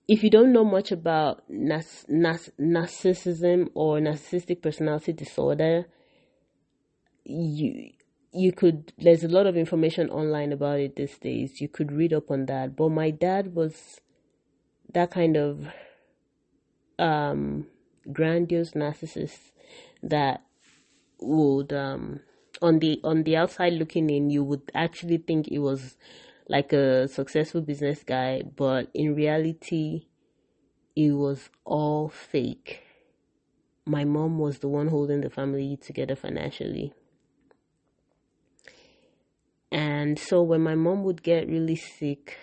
if 0.09 0.25
you 0.25 0.31
don't 0.31 0.53
know 0.53 0.65
much 0.65 0.91
about 0.91 1.45
nas- 1.49 2.05
nas- 2.09 2.51
narcissism 2.61 3.71
or 3.75 3.99
narcissistic 3.99 4.61
personality 4.61 5.13
disorder, 5.13 5.87
you 7.25 7.91
you 8.33 8.53
could 8.53 8.93
there's 8.99 9.25
a 9.25 9.29
lot 9.29 9.47
of 9.47 9.57
information 9.57 10.11
online 10.11 10.53
about 10.53 10.81
it 10.81 10.97
these 10.97 11.19
days. 11.19 11.61
You 11.61 11.69
could 11.69 11.93
read 11.93 12.13
up 12.13 12.31
on 12.31 12.47
that. 12.47 12.77
But 12.77 12.91
my 12.91 13.11
dad 13.11 13.55
was 13.55 14.01
that 14.93 15.11
kind 15.11 15.37
of 15.37 15.67
um 16.99 17.67
grandiose 18.13 18.73
narcissist 18.73 19.53
that 20.03 20.43
would 21.21 21.73
um 21.73 22.21
on 22.63 22.79
the 22.79 23.01
on 23.05 23.23
the 23.25 23.37
outside 23.37 23.73
looking 23.73 24.11
in 24.11 24.31
you 24.31 24.43
would 24.45 24.71
actually 24.75 25.19
think 25.19 25.49
it 25.49 25.59
was 25.59 25.97
like 26.49 26.73
a 26.73 27.09
successful 27.09 27.61
business 27.61 28.03
guy, 28.03 28.43
but 28.43 28.89
in 28.95 29.15
reality, 29.15 30.07
it 30.95 31.11
was 31.13 31.51
all 31.65 32.09
fake. 32.09 32.83
My 33.85 34.05
mom 34.05 34.39
was 34.39 34.59
the 34.59 34.69
one 34.69 34.89
holding 34.89 35.21
the 35.21 35.31
family 35.31 35.77
together 35.77 36.17
financially. 36.17 36.93
And 39.71 40.19
so 40.19 40.43
when 40.43 40.63
my 40.63 40.75
mom 40.75 41.03
would 41.05 41.23
get 41.23 41.49
really 41.49 41.77
sick, 41.77 42.39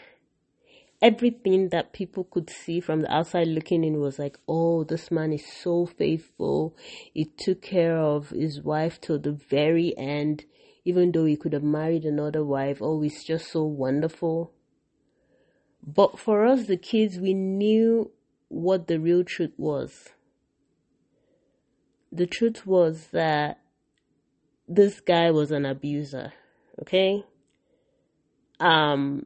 everything 1.03 1.69
that 1.69 1.93
people 1.93 2.23
could 2.23 2.49
see 2.49 2.79
from 2.79 3.01
the 3.01 3.13
outside 3.13 3.47
looking 3.47 3.83
in 3.83 3.99
was 3.99 4.17
like, 4.17 4.39
oh, 4.47 4.83
this 4.83 5.11
man 5.11 5.31
is 5.31 5.45
so 5.45 5.85
faithful. 5.85 6.75
He 7.13 7.25
took 7.25 7.61
care 7.61 7.97
of 7.97 8.29
his 8.29 8.61
wife 8.61 8.99
till 8.99 9.19
the 9.19 9.33
very 9.33 9.95
end 9.97 10.45
even 10.85 11.11
though 11.11 11.25
he 11.25 11.35
could 11.35 11.53
have 11.53 11.63
married 11.63 12.03
another 12.03 12.43
wife. 12.43 12.79
Oh, 12.81 13.01
he's 13.01 13.23
just 13.23 13.51
so 13.51 13.63
wonderful. 13.63 14.51
But 15.85 16.19
for 16.19 16.45
us, 16.45 16.67
the 16.67 16.77
kids, 16.77 17.19
we 17.19 17.33
knew 17.33 18.11
what 18.49 18.87
the 18.87 18.99
real 18.99 19.23
truth 19.23 19.53
was. 19.57 20.09
The 22.11 22.27
truth 22.27 22.65
was 22.65 23.07
that 23.11 23.59
this 24.67 24.99
guy 24.99 25.31
was 25.31 25.51
an 25.51 25.65
abuser, 25.65 26.33
okay? 26.81 27.23
Um, 28.59 29.25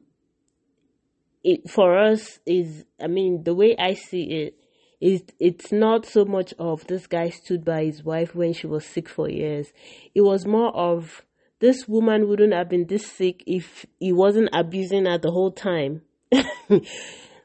it 1.44 1.70
for 1.70 1.98
us 1.98 2.40
is, 2.46 2.84
I 3.00 3.06
mean, 3.06 3.44
the 3.44 3.54
way 3.54 3.76
I 3.78 3.94
see 3.94 4.24
it 4.24 4.54
is, 5.00 5.22
it's 5.38 5.72
not 5.72 6.06
so 6.06 6.24
much 6.24 6.52
of 6.58 6.86
this 6.86 7.06
guy 7.06 7.30
stood 7.30 7.64
by 7.64 7.84
his 7.84 8.02
wife 8.02 8.34
when 8.34 8.52
she 8.52 8.66
was 8.66 8.84
sick 8.84 9.08
for 9.08 9.28
years. 9.28 9.72
It 10.14 10.22
was 10.22 10.46
more 10.46 10.74
of 10.74 11.24
this 11.60 11.88
woman 11.88 12.28
wouldn't 12.28 12.52
have 12.52 12.68
been 12.68 12.86
this 12.86 13.06
sick 13.06 13.42
if 13.46 13.86
he 13.98 14.12
wasn't 14.12 14.50
abusing 14.52 15.06
her 15.06 15.18
the 15.18 15.30
whole 15.30 15.52
time. 15.52 16.02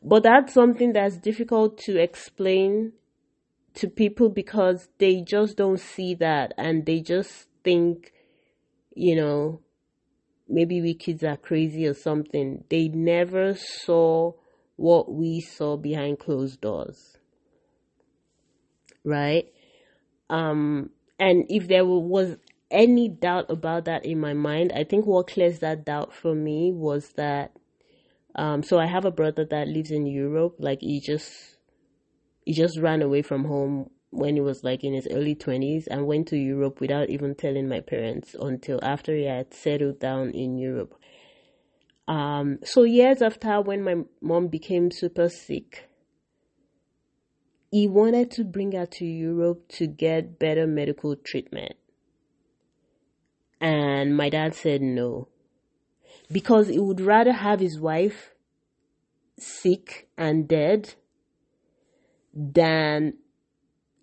but 0.04 0.24
that's 0.24 0.54
something 0.54 0.94
that's 0.94 1.18
difficult 1.18 1.78
to 1.80 2.02
explain 2.02 2.94
to 3.76 3.88
people 3.88 4.30
because 4.30 4.90
they 5.00 5.22
just 5.22 5.58
don't 5.58 5.80
see 5.80 6.14
that 6.16 6.54
and 6.58 6.86
they 6.86 7.00
just 7.00 7.48
think, 7.64 8.12
you 8.96 9.16
know, 9.16 9.62
maybe 10.48 10.82
we 10.82 10.94
kids 10.94 11.24
are 11.24 11.38
crazy 11.38 11.88
or 11.88 11.94
something. 11.94 12.64
They 12.70 12.88
never 12.88 13.56
saw 13.56 14.34
what 14.76 15.12
we 15.12 15.42
saw 15.42 15.78
behind 15.78 16.20
closed 16.20 16.62
doors. 16.62 17.18
Right? 19.04 19.52
Um, 20.30 20.90
and 21.20 21.46
if 21.50 21.68
there 21.68 21.86
was 21.86 22.38
any 22.74 23.08
doubt 23.08 23.46
about 23.50 23.86
that 23.86 24.04
in 24.04 24.20
my 24.20 24.34
mind. 24.34 24.74
I 24.76 24.84
think 24.84 25.06
what 25.06 25.28
clears 25.28 25.60
that 25.60 25.86
doubt 25.86 26.14
for 26.14 26.34
me 26.34 26.72
was 26.74 27.10
that 27.14 27.53
um 28.36 28.64
so 28.64 28.79
I 28.79 28.88
have 28.88 29.06
a 29.06 29.12
brother 29.12 29.46
that 29.46 29.68
lives 29.68 29.92
in 29.92 30.08
Europe, 30.08 30.56
like 30.58 30.82
he 30.82 31.00
just 31.00 31.32
he 32.44 32.53
just 32.53 32.79
ran 32.79 33.01
away 33.01 33.22
from 33.22 33.46
home 33.46 33.92
when 34.14 34.36
he 34.36 34.42
was 34.42 34.64
like 34.64 34.84
in 34.84 34.94
his 34.94 35.08
early 35.12 35.36
20s 35.36 35.88
and 35.90 36.06
went 36.06 36.28
to 36.28 36.38
Europe 36.38 36.80
without 36.80 37.10
even 37.10 37.36
telling 37.36 37.68
my 37.68 37.80
parents 37.80 38.36
until 38.40 38.80
after 38.84 39.16
he 39.16 39.26
had 39.26 39.54
settled 39.54 40.00
down 40.00 40.30
in 40.32 40.58
Europe. 40.58 40.96
Um, 42.08 42.60
so 42.64 42.84
years 42.84 43.22
after 43.22 43.62
when 43.62 43.84
my 43.84 44.04
mom 44.22 44.48
became 44.48 44.92
super 44.92 45.30
sick, 45.30 45.90
he 47.72 47.88
wanted 47.88 48.30
to 48.32 48.44
bring 48.44 48.74
her 48.74 48.86
to 48.86 49.06
Europe 49.06 49.68
to 49.70 49.88
get 49.88 50.38
better 50.38 50.68
medical 50.68 51.16
treatment. 51.16 51.74
And 53.60 54.16
my 54.16 54.30
dad 54.30 54.54
said 54.54 54.82
no. 54.82 55.30
Because 56.32 56.68
he 56.68 56.78
would 56.78 57.02
rather 57.02 57.32
have 57.32 57.60
his 57.60 57.80
wife 57.80 58.34
sick 59.40 60.08
and 60.18 60.48
dead 60.48 60.94
than 62.34 63.14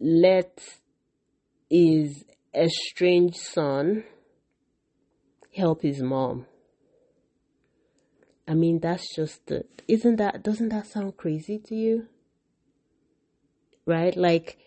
let 0.00 0.60
his 1.68 2.24
estranged 2.54 3.36
son 3.36 4.04
help 5.54 5.82
his 5.82 6.02
mom. 6.02 6.46
I 8.48 8.54
mean, 8.54 8.80
that's 8.80 9.14
just 9.14 9.46
the, 9.46 9.64
isn't 9.86 10.16
that, 10.16 10.42
doesn't 10.42 10.70
that 10.70 10.86
sound 10.86 11.16
crazy 11.16 11.58
to 11.66 11.74
you? 11.74 12.06
Right? 13.86 14.16
Like, 14.16 14.58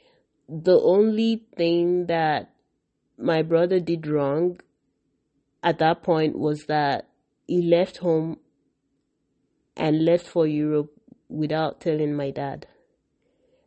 the 0.47 0.79
only 0.79 1.45
thing 1.57 2.05
that 2.05 2.53
my 3.17 3.41
brother 3.41 3.79
did 3.79 4.07
wrong 4.07 4.59
at 5.61 5.79
that 5.79 6.03
point 6.03 6.37
was 6.37 6.65
that 6.67 7.09
he 7.47 7.61
left 7.61 7.97
home 7.97 8.37
and 9.75 10.05
left 10.05 10.27
for 10.27 10.45
Europe 10.45 10.91
without 11.29 11.81
telling 11.81 12.13
my 12.13 12.29
dad. 12.29 12.67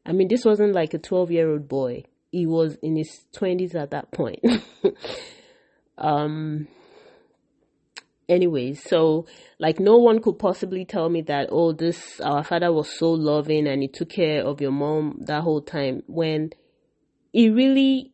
I 0.06 0.12
mean, 0.12 0.28
this 0.28 0.44
wasn't 0.44 0.72
like 0.72 0.94
a 0.94 0.98
12 0.98 1.30
year 1.30 1.50
old 1.50 1.68
boy. 1.68 2.04
He 2.30 2.46
was 2.46 2.76
in 2.82 2.96
his 2.96 3.24
20s 3.34 3.74
at 3.74 3.90
that 3.90 4.12
point. 4.12 4.40
um, 5.98 6.68
anyways, 8.28 8.82
so 8.82 9.26
like 9.58 9.80
no 9.80 9.96
one 9.96 10.20
could 10.20 10.38
possibly 10.38 10.84
tell 10.84 11.08
me 11.08 11.22
that, 11.22 11.48
oh, 11.50 11.72
this, 11.72 12.20
our 12.20 12.44
father 12.44 12.72
was 12.72 12.96
so 12.96 13.10
loving 13.10 13.66
and 13.66 13.82
he 13.82 13.88
took 13.88 14.10
care 14.10 14.44
of 14.44 14.60
your 14.60 14.70
mom 14.70 15.18
that 15.26 15.42
whole 15.42 15.62
time 15.62 16.02
when 16.06 16.50
he 17.32 17.50
really 17.50 18.12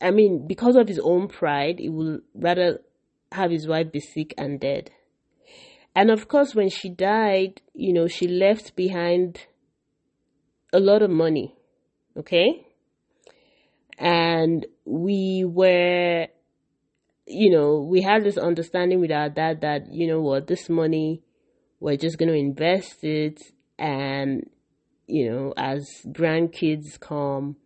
I 0.00 0.10
mean, 0.10 0.46
because 0.46 0.76
of 0.76 0.88
his 0.88 0.98
own 0.98 1.28
pride, 1.28 1.78
he 1.78 1.88
would 1.88 2.22
rather 2.34 2.80
have 3.32 3.50
his 3.50 3.66
wife 3.66 3.92
be 3.92 4.00
sick 4.00 4.34
and 4.36 4.60
dead. 4.60 4.90
And 5.94 6.10
of 6.10 6.28
course, 6.28 6.54
when 6.54 6.68
she 6.68 6.90
died, 6.90 7.62
you 7.72 7.92
know, 7.92 8.06
she 8.06 8.28
left 8.28 8.76
behind 8.76 9.46
a 10.72 10.80
lot 10.80 11.02
of 11.02 11.10
money. 11.10 11.54
Okay? 12.16 12.66
And 13.98 14.66
we 14.84 15.44
were, 15.46 16.26
you 17.26 17.50
know, 17.50 17.80
we 17.80 18.02
had 18.02 18.24
this 18.24 18.36
understanding 18.36 19.00
with 19.00 19.10
our 19.10 19.28
dad 19.28 19.62
that, 19.62 19.92
you 19.92 20.06
know 20.06 20.20
what, 20.20 20.46
this 20.46 20.68
money, 20.68 21.22
we're 21.80 21.96
just 21.96 22.18
going 22.18 22.28
to 22.28 22.34
invest 22.34 23.04
it. 23.04 23.40
And, 23.78 24.48
you 25.06 25.30
know, 25.30 25.54
as 25.56 25.86
grandkids 26.06 26.98
come, 27.00 27.56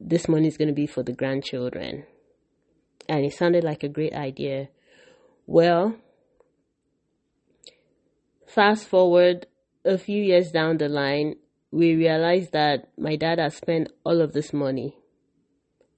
this 0.00 0.28
money 0.28 0.48
is 0.48 0.56
going 0.56 0.68
to 0.68 0.74
be 0.74 0.86
for 0.86 1.02
the 1.02 1.12
grandchildren. 1.12 2.04
And 3.08 3.24
it 3.24 3.34
sounded 3.34 3.64
like 3.64 3.82
a 3.82 3.88
great 3.88 4.14
idea. 4.14 4.68
Well, 5.46 5.96
fast 8.46 8.86
forward 8.86 9.46
a 9.84 9.98
few 9.98 10.22
years 10.22 10.50
down 10.50 10.78
the 10.78 10.88
line, 10.88 11.36
we 11.72 11.94
realized 11.94 12.52
that 12.52 12.90
my 12.98 13.16
dad 13.16 13.38
had 13.38 13.54
spent 13.54 13.90
all 14.04 14.20
of 14.20 14.34
this 14.34 14.52
money. 14.52 14.98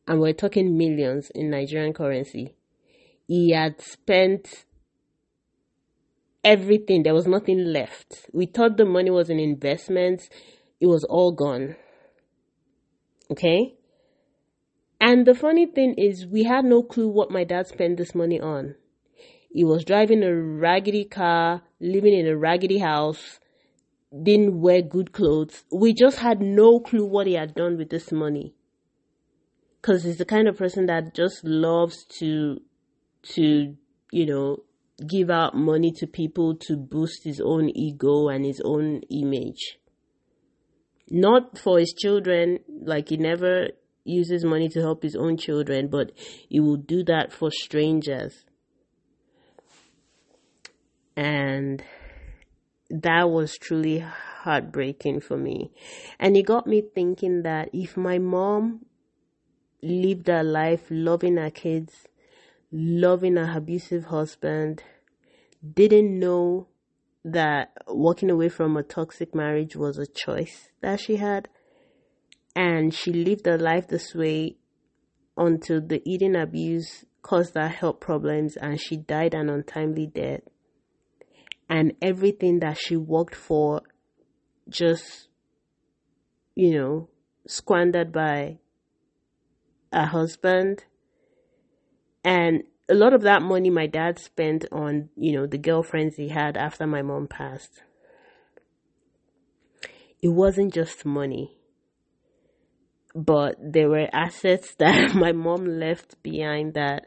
And 0.06 0.20
we're 0.20 0.32
talking 0.32 0.78
millions 0.78 1.30
in 1.34 1.50
Nigerian 1.50 1.92
currency. 1.92 2.54
He 3.26 3.50
had 3.50 3.80
spent 3.80 4.66
everything. 6.44 7.02
There 7.02 7.14
was 7.14 7.26
nothing 7.26 7.58
left. 7.58 8.28
We 8.32 8.46
thought 8.46 8.76
the 8.76 8.84
money 8.84 9.10
was 9.10 9.28
in 9.28 9.40
investments. 9.40 10.28
It 10.80 10.86
was 10.86 11.02
all 11.04 11.32
gone. 11.32 11.74
Okay? 13.30 13.74
And 15.00 15.26
the 15.26 15.34
funny 15.34 15.66
thing 15.66 15.94
is, 15.94 16.26
we 16.26 16.44
had 16.44 16.64
no 16.64 16.82
clue 16.82 17.08
what 17.08 17.30
my 17.30 17.42
dad 17.42 17.66
spent 17.66 17.96
this 17.96 18.14
money 18.14 18.40
on. 18.40 18.76
He 19.50 19.64
was 19.64 19.84
driving 19.84 20.22
a 20.22 20.34
raggedy 20.34 21.04
car, 21.04 21.62
living 21.80 22.14
in 22.14 22.26
a 22.26 22.36
raggedy 22.36 22.78
house, 22.78 23.40
didn't 24.22 24.60
wear 24.60 24.82
good 24.82 25.12
clothes. 25.12 25.64
We 25.72 25.92
just 25.92 26.18
had 26.18 26.40
no 26.40 26.78
clue 26.80 27.04
what 27.04 27.26
he 27.26 27.34
had 27.34 27.54
done 27.54 27.76
with 27.76 27.90
this 27.90 28.12
money. 28.12 28.54
Cause 29.82 30.04
he's 30.04 30.18
the 30.18 30.24
kind 30.24 30.48
of 30.48 30.56
person 30.56 30.86
that 30.86 31.14
just 31.14 31.44
loves 31.44 32.04
to, 32.18 32.60
to, 33.34 33.76
you 34.12 34.26
know, 34.26 34.62
give 35.06 35.30
out 35.30 35.56
money 35.56 35.92
to 35.92 36.06
people 36.06 36.54
to 36.54 36.76
boost 36.76 37.24
his 37.24 37.40
own 37.40 37.70
ego 37.76 38.28
and 38.28 38.44
his 38.44 38.62
own 38.64 39.00
image. 39.10 39.78
Not 41.10 41.58
for 41.58 41.78
his 41.78 41.92
children, 41.92 42.60
like 42.68 43.10
he 43.10 43.16
never 43.16 43.68
uses 44.04 44.44
money 44.44 44.68
to 44.70 44.80
help 44.80 45.02
his 45.02 45.16
own 45.16 45.36
children, 45.36 45.88
but 45.88 46.12
he 46.48 46.60
will 46.60 46.76
do 46.76 47.02
that 47.04 47.32
for 47.32 47.50
strangers. 47.50 48.44
And 51.16 51.82
that 52.90 53.30
was 53.30 53.56
truly 53.56 53.98
heartbreaking 54.00 55.20
for 55.20 55.36
me. 55.36 55.72
And 56.18 56.36
it 56.36 56.44
got 56.44 56.66
me 56.66 56.82
thinking 56.94 57.42
that 57.42 57.70
if 57.72 57.96
my 57.96 58.18
mom 58.18 58.84
lived 59.82 60.28
her 60.28 60.42
life 60.42 60.86
loving 60.90 61.36
her 61.36 61.50
kids, 61.50 62.08
loving 62.70 63.36
her 63.36 63.56
abusive 63.56 64.06
husband, 64.06 64.82
didn't 65.74 66.18
know 66.18 66.68
that 67.24 67.72
walking 67.88 68.30
away 68.30 68.50
from 68.50 68.76
a 68.76 68.82
toxic 68.82 69.34
marriage 69.34 69.76
was 69.76 69.98
a 69.98 70.06
choice 70.06 70.68
that 70.82 71.00
she 71.00 71.16
had, 71.16 71.48
and 72.54 72.92
she 72.94 73.12
lived 73.12 73.46
her 73.46 73.58
life 73.58 73.88
this 73.88 74.14
way 74.14 74.56
until 75.36 75.80
the 75.80 76.02
eating 76.04 76.36
abuse 76.36 77.04
caused 77.22 77.54
her 77.54 77.68
health 77.68 77.98
problems 78.00 78.56
and 78.56 78.80
she 78.80 78.96
died 78.96 79.34
an 79.34 79.48
untimely 79.48 80.06
death. 80.06 80.42
And 81.68 81.94
everything 82.02 82.60
that 82.60 82.78
she 82.78 82.96
worked 82.96 83.34
for 83.34 83.82
just, 84.68 85.28
you 86.54 86.74
know, 86.74 87.08
squandered 87.46 88.12
by 88.12 88.58
a 89.92 90.06
husband. 90.06 90.84
And 92.22 92.64
a 92.88 92.94
lot 92.94 93.14
of 93.14 93.22
that 93.22 93.42
money 93.42 93.70
my 93.70 93.86
dad 93.86 94.18
spent 94.18 94.66
on, 94.70 95.08
you 95.16 95.32
know, 95.32 95.46
the 95.46 95.58
girlfriends 95.58 96.16
he 96.16 96.28
had 96.28 96.56
after 96.56 96.86
my 96.86 97.02
mom 97.02 97.26
passed. 97.26 97.82
It 100.22 100.28
wasn't 100.28 100.72
just 100.72 101.04
money, 101.04 101.58
but 103.14 103.56
there 103.60 103.88
were 103.88 104.08
assets 104.12 104.74
that 104.78 105.14
my 105.14 105.32
mom 105.32 105.66
left 105.66 106.22
behind 106.22 106.74
that 106.74 107.06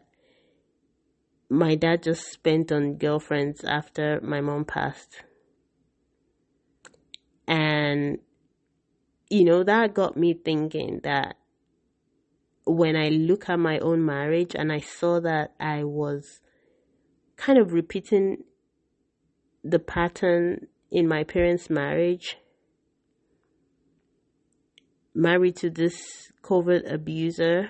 my 1.49 1.75
dad 1.75 2.03
just 2.03 2.31
spent 2.31 2.71
on 2.71 2.95
girlfriends 2.95 3.63
after 3.63 4.19
my 4.21 4.41
mom 4.41 4.65
passed. 4.65 5.23
And, 7.47 8.19
you 9.29 9.45
know, 9.45 9.63
that 9.63 9.93
got 9.93 10.17
me 10.17 10.33
thinking 10.33 10.99
that 11.03 11.37
when 12.65 12.97
I 12.97 13.09
look 13.09 13.49
at 13.49 13.59
my 13.59 13.79
own 13.79 14.05
marriage 14.05 14.53
and 14.53 14.71
I 14.71 14.79
saw 14.79 15.21
that 15.21 15.53
I 15.59 15.85
was 15.85 16.41
kind 17.37 17.57
of 17.57 17.71
repeating 17.71 18.43
the 19.63 19.79
pattern 19.79 20.67
in 20.91 21.07
my 21.07 21.23
parents' 21.23 21.69
marriage, 21.69 22.37
married 25.13 25.55
to 25.57 25.69
this 25.69 26.31
covert 26.41 26.83
abuser. 26.85 27.69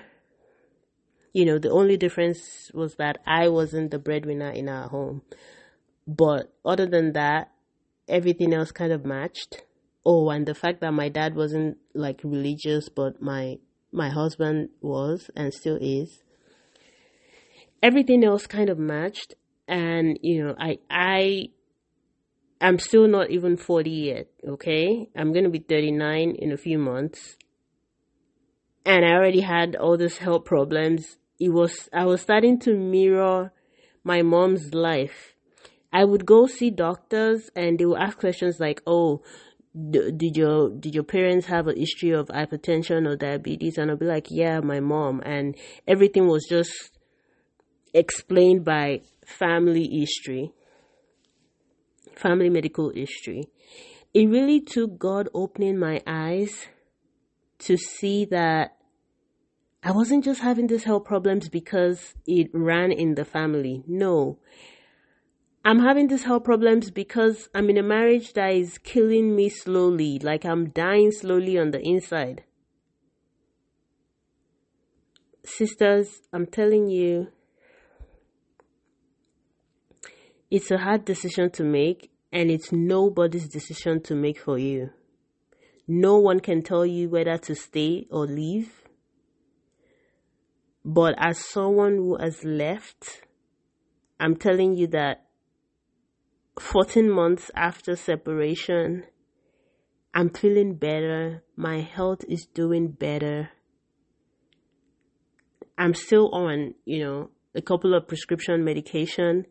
You 1.32 1.44
know, 1.44 1.58
the 1.58 1.70
only 1.70 1.96
difference 1.96 2.70
was 2.74 2.96
that 2.96 3.18
I 3.26 3.48
wasn't 3.48 3.90
the 3.90 3.98
breadwinner 3.98 4.50
in 4.50 4.68
our 4.68 4.88
home. 4.88 5.22
But 6.06 6.52
other 6.64 6.86
than 6.86 7.12
that, 7.12 7.52
everything 8.08 8.54
else 8.54 8.72
kind 8.72 8.92
of 8.92 9.04
matched. 9.04 9.62
Oh, 10.04 10.30
and 10.30 10.46
the 10.46 10.54
fact 10.54 10.80
that 10.80 10.92
my 10.92 11.08
dad 11.08 11.34
wasn't 11.34 11.76
like 11.94 12.20
religious, 12.24 12.88
but 12.88 13.20
my 13.20 13.58
my 13.92 14.10
husband 14.10 14.70
was 14.80 15.30
and 15.36 15.52
still 15.52 15.78
is. 15.80 16.22
Everything 17.82 18.24
else 18.24 18.46
kind 18.46 18.70
of 18.70 18.78
matched 18.78 19.34
and 19.68 20.18
you 20.22 20.44
know, 20.44 20.54
I 20.58 20.78
I 20.90 21.50
I'm 22.60 22.78
still 22.78 23.06
not 23.06 23.30
even 23.30 23.56
40 23.56 23.90
yet, 23.90 24.26
okay? 24.46 25.08
I'm 25.14 25.32
going 25.32 25.44
to 25.44 25.50
be 25.50 25.60
39 25.60 26.34
in 26.38 26.50
a 26.50 26.56
few 26.56 26.78
months. 26.78 27.36
And 28.88 29.04
I 29.04 29.12
already 29.12 29.42
had 29.42 29.76
all 29.76 29.98
these 29.98 30.16
health 30.16 30.46
problems. 30.46 31.18
It 31.38 31.50
was 31.50 31.90
I 31.92 32.06
was 32.06 32.22
starting 32.22 32.58
to 32.60 32.74
mirror 32.74 33.52
my 34.02 34.22
mom's 34.22 34.72
life. 34.72 35.34
I 35.92 36.06
would 36.06 36.24
go 36.24 36.46
see 36.46 36.70
doctors 36.70 37.50
and 37.54 37.78
they 37.78 37.84
would 37.84 38.00
ask 38.00 38.18
questions 38.18 38.58
like, 38.58 38.80
"Oh, 38.86 39.20
did 39.90 40.38
your 40.38 40.70
did 40.70 40.94
your 40.94 41.04
parents 41.04 41.46
have 41.48 41.68
a 41.68 41.74
history 41.74 42.12
of 42.12 42.28
hypertension 42.28 43.06
or 43.06 43.14
diabetes 43.16 43.76
and 43.76 43.90
i'll 43.90 43.96
be 43.96 44.06
like 44.06 44.26
yeah 44.30 44.58
my 44.60 44.80
mom 44.80 45.20
and 45.24 45.54
everything 45.86 46.26
was 46.26 46.46
just 46.48 46.98
explained 47.94 48.64
by 48.64 49.00
family 49.24 49.86
history 49.86 50.52
family 52.16 52.48
medical 52.48 52.90
history 52.90 53.44
it 54.14 54.26
really 54.26 54.60
took 54.60 54.98
god 54.98 55.28
opening 55.32 55.78
my 55.78 56.00
eyes 56.06 56.66
to 57.58 57.76
see 57.76 58.24
that 58.24 58.77
i 59.82 59.90
wasn't 59.90 60.24
just 60.24 60.40
having 60.40 60.66
these 60.66 60.84
health 60.84 61.04
problems 61.04 61.48
because 61.48 62.14
it 62.26 62.48
ran 62.52 62.92
in 62.92 63.14
the 63.14 63.24
family 63.24 63.82
no 63.86 64.38
I'm 65.68 65.80
having 65.80 66.08
these 66.08 66.24
health 66.24 66.44
problems 66.44 66.90
because 66.90 67.50
I'm 67.54 67.68
in 67.68 67.76
a 67.76 67.82
marriage 67.82 68.32
that 68.32 68.54
is 68.54 68.78
killing 68.78 69.36
me 69.36 69.50
slowly, 69.50 70.18
like 70.18 70.46
I'm 70.46 70.70
dying 70.70 71.12
slowly 71.12 71.58
on 71.58 71.72
the 71.72 71.80
inside. 71.80 72.44
Sisters, 75.44 76.22
I'm 76.32 76.46
telling 76.46 76.88
you, 76.88 77.28
it's 80.50 80.70
a 80.70 80.78
hard 80.78 81.04
decision 81.04 81.50
to 81.50 81.64
make, 81.64 82.10
and 82.32 82.50
it's 82.50 82.72
nobody's 82.72 83.48
decision 83.48 84.02
to 84.04 84.14
make 84.14 84.38
for 84.38 84.58
you. 84.58 84.88
No 85.86 86.18
one 86.18 86.40
can 86.40 86.62
tell 86.62 86.86
you 86.86 87.10
whether 87.10 87.36
to 87.36 87.54
stay 87.54 88.06
or 88.10 88.26
leave. 88.26 88.87
But 90.90 91.16
as 91.18 91.44
someone 91.44 91.96
who 91.96 92.16
has 92.16 92.42
left, 92.44 93.20
I'm 94.18 94.36
telling 94.36 94.74
you 94.74 94.86
that 94.86 95.26
14 96.58 97.10
months 97.10 97.50
after 97.54 97.94
separation, 97.94 99.04
I'm 100.14 100.30
feeling 100.30 100.76
better. 100.76 101.42
My 101.56 101.82
health 101.82 102.24
is 102.26 102.46
doing 102.46 102.88
better. 102.88 103.50
I'm 105.76 105.92
still 105.92 106.30
on, 106.32 106.72
you 106.86 107.04
know, 107.04 107.30
a 107.54 107.60
couple 107.60 107.92
of 107.94 108.08
prescription 108.08 108.64
medication, 108.64 109.44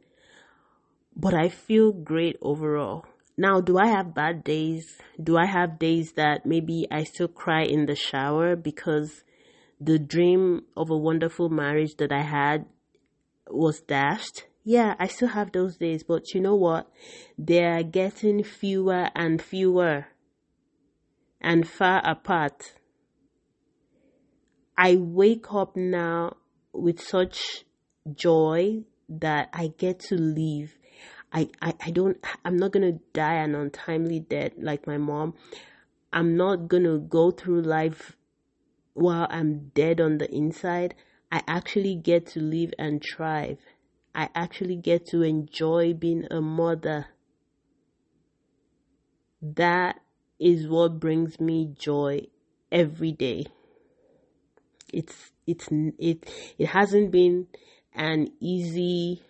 but 1.16 1.36
I 1.36 1.50
feel 1.50 1.92
great 1.92 2.38
overall. 2.42 3.06
Now, 3.38 3.62
do 3.62 3.78
I 3.78 3.90
have 3.90 4.16
bad 4.16 4.44
days? 4.44 4.98
Do 5.24 5.38
I 5.38 5.46
have 5.46 5.78
days 5.78 6.14
that 6.14 6.48
maybe 6.48 6.88
I 6.90 7.04
still 7.04 7.28
cry 7.28 7.62
in 7.62 7.86
the 7.86 7.96
shower 7.96 8.56
because 8.56 9.24
the 9.80 10.00
dream 10.00 10.64
of 10.76 10.90
a 10.90 10.98
wonderful 10.98 11.50
marriage 11.50 11.96
that 11.98 12.12
I 12.12 12.22
had 12.22 12.66
was 13.50 13.82
dashed? 13.82 14.46
yeah, 14.68 14.96
I 15.00 15.08
still 15.08 15.30
have 15.30 15.54
those 15.54 15.78
days, 15.78 16.04
but 16.04 16.34
you 16.34 16.42
know 16.42 16.56
what? 16.56 16.92
They're 17.38 17.84
getting 17.84 18.44
fewer 18.44 19.10
and 19.16 19.42
fewer 19.42 20.08
and 21.40 21.66
far 21.66 22.02
apart. 22.04 22.74
I 24.78 24.98
wake 24.98 25.54
up 25.54 25.78
now 25.78 26.36
with 26.74 27.00
such 27.00 27.64
joy 28.14 28.84
that 29.08 29.48
I 29.54 29.72
get 29.78 30.02
to 30.10 30.16
live. 30.16 30.78
I, 31.32 31.48
I, 31.62 31.74
I 31.86 31.92
don't, 31.92 32.18
I'm 32.44 32.58
not 32.58 32.74
gonna 32.74 33.00
die 33.14 33.36
an 33.36 33.56
untimely 33.56 34.20
death 34.20 34.52
like 34.58 34.86
my 34.86 34.98
mom. 34.98 35.36
I'm 36.12 36.36
not 36.36 36.68
gonna 36.68 36.98
go 36.98 37.32
through 37.32 37.62
life 37.62 38.18
while 38.98 39.28
I'm 39.30 39.72
dead 39.74 40.02
on 40.02 40.18
the 40.18 40.30
inside. 40.34 40.96
I 41.32 41.42
actually 41.48 41.96
get 41.96 42.26
to 42.28 42.40
live 42.40 42.74
and 42.80 43.02
thrive. 43.02 43.60
I 44.16 44.30
actually 44.34 44.78
get 44.78 45.06
to 45.08 45.22
enjoy 45.22 45.94
being 45.94 46.26
a 46.32 46.42
mother. 46.42 47.08
That 49.42 50.02
is 50.40 50.68
what 50.68 51.00
brings 51.00 51.40
me 51.40 51.74
joy 51.78 52.28
every 52.72 53.12
day. 53.12 53.46
It's 54.92 55.32
it's 55.46 55.68
it 56.00 56.28
it 56.58 56.68
hasn't 56.70 57.12
been 57.12 57.48
an 57.94 58.30
easy 58.40 59.22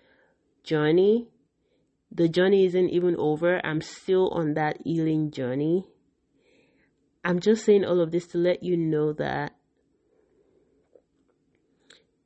journey. 0.64 1.28
The 2.12 2.30
journey 2.30 2.66
isn't 2.66 2.90
even 2.90 3.16
over. 3.18 3.60
I'm 3.66 3.82
still 3.82 4.30
on 4.30 4.54
that 4.54 4.78
healing 4.86 5.32
journey. 5.32 5.88
I'm 7.26 7.42
just 7.42 7.66
saying 7.66 7.84
all 7.84 8.00
of 8.00 8.12
this 8.12 8.28
to 8.28 8.38
let 8.38 8.64
you 8.64 8.78
know 8.78 9.12
that 9.14 9.57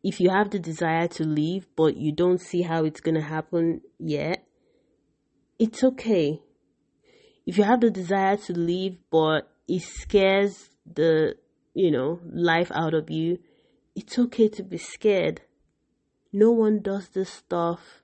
if 0.04 0.20
you 0.20 0.30
have 0.30 0.50
the 0.50 0.60
desire 0.60 1.08
to 1.08 1.24
leave 1.24 1.68
but 1.76 1.96
you 1.98 2.12
don't 2.12 2.42
see 2.42 2.64
how 2.64 2.86
it's 2.86 3.02
going 3.02 3.16
to 3.16 3.22
happen 3.22 3.82
yet, 4.00 4.46
it's 5.60 5.84
okay. 5.84 6.42
If 7.46 7.58
you 7.58 7.64
have 7.64 7.82
the 7.82 7.92
desire 7.92 8.38
to 8.38 8.54
leave 8.54 8.98
but 9.12 9.50
it 9.68 9.84
scares 9.84 10.70
the, 10.92 11.36
you 11.74 11.92
know, 11.92 12.20
life 12.32 12.72
out 12.74 12.94
of 12.94 13.10
you, 13.10 13.40
it's 13.96 14.18
okay 14.18 14.48
to 14.50 14.64
be 14.64 14.78
scared. 14.78 15.42
No 16.34 16.52
one 16.52 16.82
does 16.82 17.10
this 17.10 17.30
stuff 17.30 18.02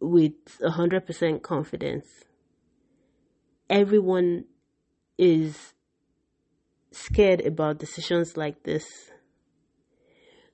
with 0.00 0.32
a 0.62 0.70
hundred 0.70 1.06
percent 1.06 1.42
confidence. 1.42 2.06
Everyone 3.68 4.44
is 5.18 5.74
scared 6.92 7.40
about 7.46 7.78
decisions 7.78 8.36
like 8.36 8.62
this. 8.64 9.10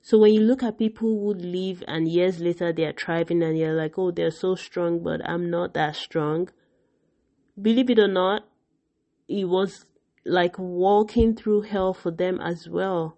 So 0.07 0.17
when 0.17 0.33
you 0.33 0.39
look 0.39 0.63
at 0.63 0.77
people 0.77 1.09
who 1.09 1.33
leave 1.33 1.83
and 1.85 2.07
years 2.07 2.39
later 2.39 2.71
they 2.71 2.85
are 2.85 2.93
thriving 2.93 3.43
and 3.43 3.57
you're 3.57 3.73
like, 3.73 3.99
oh, 3.99 4.09
they're 4.09 4.31
so 4.31 4.55
strong, 4.55 5.03
but 5.03 5.19
I'm 5.29 5.49
not 5.49 5.73
that 5.73 5.97
strong. 5.97 6.47
Believe 7.61 7.89
it 7.89 7.99
or 7.99 8.07
not, 8.07 8.47
it 9.27 9.49
was 9.49 9.85
like 10.25 10.57
walking 10.57 11.35
through 11.35 11.63
hell 11.63 11.93
for 11.93 12.09
them 12.09 12.39
as 12.39 12.69
well. 12.69 13.17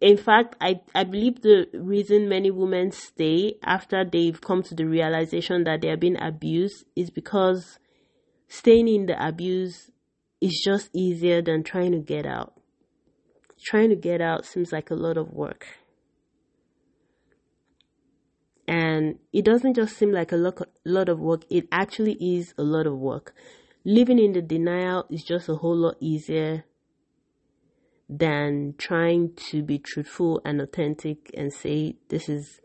In 0.00 0.16
fact, 0.16 0.56
I, 0.62 0.80
I 0.94 1.04
believe 1.04 1.42
the 1.42 1.68
reason 1.74 2.26
many 2.26 2.50
women 2.50 2.90
stay 2.90 3.56
after 3.62 4.02
they've 4.02 4.40
come 4.40 4.62
to 4.62 4.74
the 4.74 4.86
realization 4.86 5.64
that 5.64 5.82
they 5.82 5.90
are 5.90 5.98
being 5.98 6.18
abused 6.18 6.86
is 6.96 7.10
because 7.10 7.78
staying 8.48 8.88
in 8.88 9.04
the 9.04 9.26
abuse 9.28 9.90
is 10.40 10.58
just 10.64 10.88
easier 10.94 11.42
than 11.42 11.64
trying 11.64 11.92
to 11.92 11.98
get 11.98 12.24
out. 12.24 12.54
Trying 13.62 13.90
to 13.90 13.96
get 13.96 14.22
out 14.22 14.46
seems 14.46 14.72
like 14.72 14.90
a 14.90 14.94
lot 14.94 15.18
of 15.18 15.34
work. 15.34 15.66
And 18.68 19.18
it 19.32 19.46
doesn't 19.46 19.74
just 19.74 19.96
seem 19.96 20.12
like 20.12 20.30
a 20.30 20.36
lot, 20.36 21.08
of 21.08 21.18
work, 21.18 21.44
it 21.48 21.66
actually 21.72 22.18
is 22.20 22.52
a 22.58 22.62
lot 22.62 22.86
of 22.86 22.98
work. 22.98 23.34
Living 23.82 24.18
in 24.18 24.32
the 24.34 24.42
denial 24.42 25.06
is 25.08 25.24
just 25.24 25.48
a 25.48 25.54
whole 25.54 25.74
lot 25.74 25.96
easier 26.00 26.66
than 28.10 28.74
trying 28.76 29.32
to 29.50 29.62
be 29.62 29.78
truthful 29.78 30.42
and 30.44 30.60
authentic 30.60 31.30
and 31.34 31.50
say, 31.50 31.96
this 32.10 32.28
is 32.28 32.60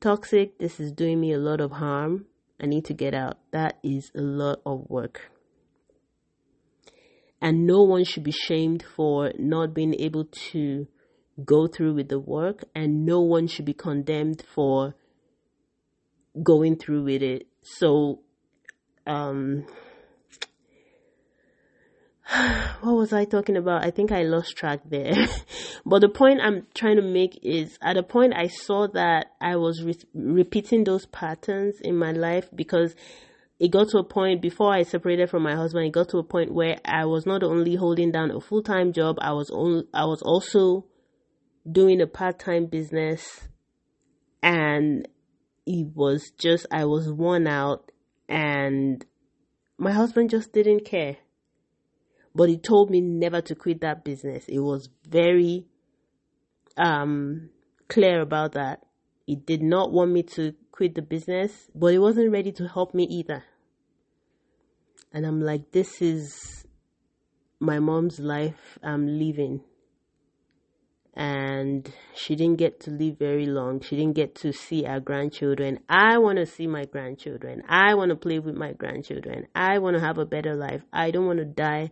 toxic, 0.00 0.60
this 0.60 0.78
is 0.78 0.92
doing 0.92 1.20
me 1.20 1.32
a 1.32 1.38
lot 1.38 1.60
of 1.60 1.72
harm, 1.72 2.26
I 2.60 2.66
need 2.66 2.84
to 2.84 2.94
get 2.94 3.12
out. 3.12 3.38
That 3.50 3.78
is 3.82 4.12
a 4.14 4.20
lot 4.20 4.60
of 4.64 4.88
work. 4.88 5.32
And 7.40 7.66
no 7.66 7.82
one 7.82 8.04
should 8.04 8.22
be 8.22 8.30
shamed 8.30 8.84
for 8.84 9.32
not 9.36 9.74
being 9.74 9.94
able 9.94 10.26
to 10.52 10.86
go 11.44 11.66
through 11.66 11.94
with 11.94 12.10
the 12.10 12.20
work, 12.20 12.64
and 12.76 13.04
no 13.04 13.20
one 13.20 13.48
should 13.48 13.64
be 13.64 13.74
condemned 13.74 14.44
for 14.54 14.94
going 16.42 16.76
through 16.76 17.04
with 17.04 17.22
it. 17.22 17.46
So, 17.62 18.20
um, 19.06 19.66
what 22.80 22.94
was 22.94 23.12
I 23.12 23.24
talking 23.24 23.56
about? 23.56 23.84
I 23.84 23.90
think 23.90 24.12
I 24.12 24.22
lost 24.22 24.56
track 24.56 24.80
there. 24.84 25.14
but 25.86 26.00
the 26.00 26.08
point 26.08 26.40
I'm 26.42 26.66
trying 26.74 26.96
to 26.96 27.02
make 27.02 27.38
is 27.42 27.78
at 27.80 27.96
a 27.96 28.02
point 28.02 28.34
I 28.34 28.48
saw 28.48 28.86
that 28.88 29.28
I 29.40 29.56
was 29.56 29.82
re- 29.82 29.98
repeating 30.14 30.84
those 30.84 31.06
patterns 31.06 31.76
in 31.80 31.96
my 31.96 32.12
life 32.12 32.48
because 32.54 32.94
it 33.58 33.70
got 33.70 33.88
to 33.88 33.98
a 33.98 34.04
point 34.04 34.40
before 34.40 34.72
I 34.72 34.82
separated 34.82 35.30
from 35.30 35.42
my 35.42 35.56
husband. 35.56 35.86
It 35.86 35.92
got 35.92 36.10
to 36.10 36.18
a 36.18 36.22
point 36.22 36.52
where 36.52 36.78
I 36.84 37.06
was 37.06 37.26
not 37.26 37.42
only 37.42 37.74
holding 37.74 38.12
down 38.12 38.30
a 38.30 38.40
full 38.40 38.62
time 38.62 38.92
job, 38.92 39.16
I 39.20 39.32
was 39.32 39.50
only, 39.50 39.84
I 39.92 40.04
was 40.04 40.22
also 40.22 40.86
doing 41.70 42.00
a 42.00 42.06
part 42.06 42.38
time 42.38 42.66
business, 42.66 43.48
and 44.42 45.08
it 45.68 45.94
was 45.94 46.30
just 46.30 46.66
I 46.70 46.84
was 46.86 47.12
worn 47.12 47.46
out, 47.46 47.92
and 48.28 49.04
my 49.76 49.92
husband 49.92 50.30
just 50.30 50.52
didn't 50.52 50.84
care 50.84 51.18
but 52.38 52.48
he 52.48 52.56
told 52.56 52.88
me 52.88 53.00
never 53.00 53.40
to 53.40 53.56
quit 53.56 53.80
that 53.80 54.04
business. 54.04 54.44
It 54.46 54.60
was 54.60 54.88
very 55.04 55.66
um, 56.76 57.50
clear 57.88 58.20
about 58.20 58.52
that. 58.52 58.84
He 59.26 59.34
did 59.34 59.60
not 59.60 59.92
want 59.92 60.12
me 60.12 60.22
to 60.34 60.54
quit 60.70 60.94
the 60.94 61.02
business, 61.02 61.68
but 61.74 61.88
he 61.88 61.98
wasn't 61.98 62.30
ready 62.30 62.52
to 62.52 62.68
help 62.68 62.94
me 62.94 63.02
either. 63.04 63.42
And 65.12 65.26
I'm 65.26 65.40
like, 65.40 65.72
this 65.72 66.00
is 66.00 66.64
my 67.58 67.80
mom's 67.80 68.20
life 68.20 68.78
I'm 68.84 69.18
living. 69.18 69.62
And 71.18 71.92
she 72.14 72.36
didn't 72.36 72.58
get 72.58 72.78
to 72.80 72.90
live 72.90 73.18
very 73.18 73.44
long. 73.44 73.80
She 73.80 73.96
didn't 73.96 74.14
get 74.14 74.36
to 74.36 74.52
see 74.52 74.86
our 74.86 75.00
grandchildren. 75.00 75.80
I 75.88 76.16
want 76.18 76.38
to 76.38 76.46
see 76.46 76.68
my 76.68 76.84
grandchildren. 76.84 77.64
I 77.68 77.94
want 77.94 78.10
to 78.10 78.16
play 78.16 78.38
with 78.38 78.54
my 78.54 78.72
grandchildren. 78.72 79.48
I 79.52 79.78
want 79.78 79.96
to 79.96 80.00
have 80.00 80.18
a 80.18 80.24
better 80.24 80.54
life. 80.54 80.82
I 80.92 81.10
don't 81.10 81.26
want 81.26 81.40
to 81.40 81.44
die 81.44 81.90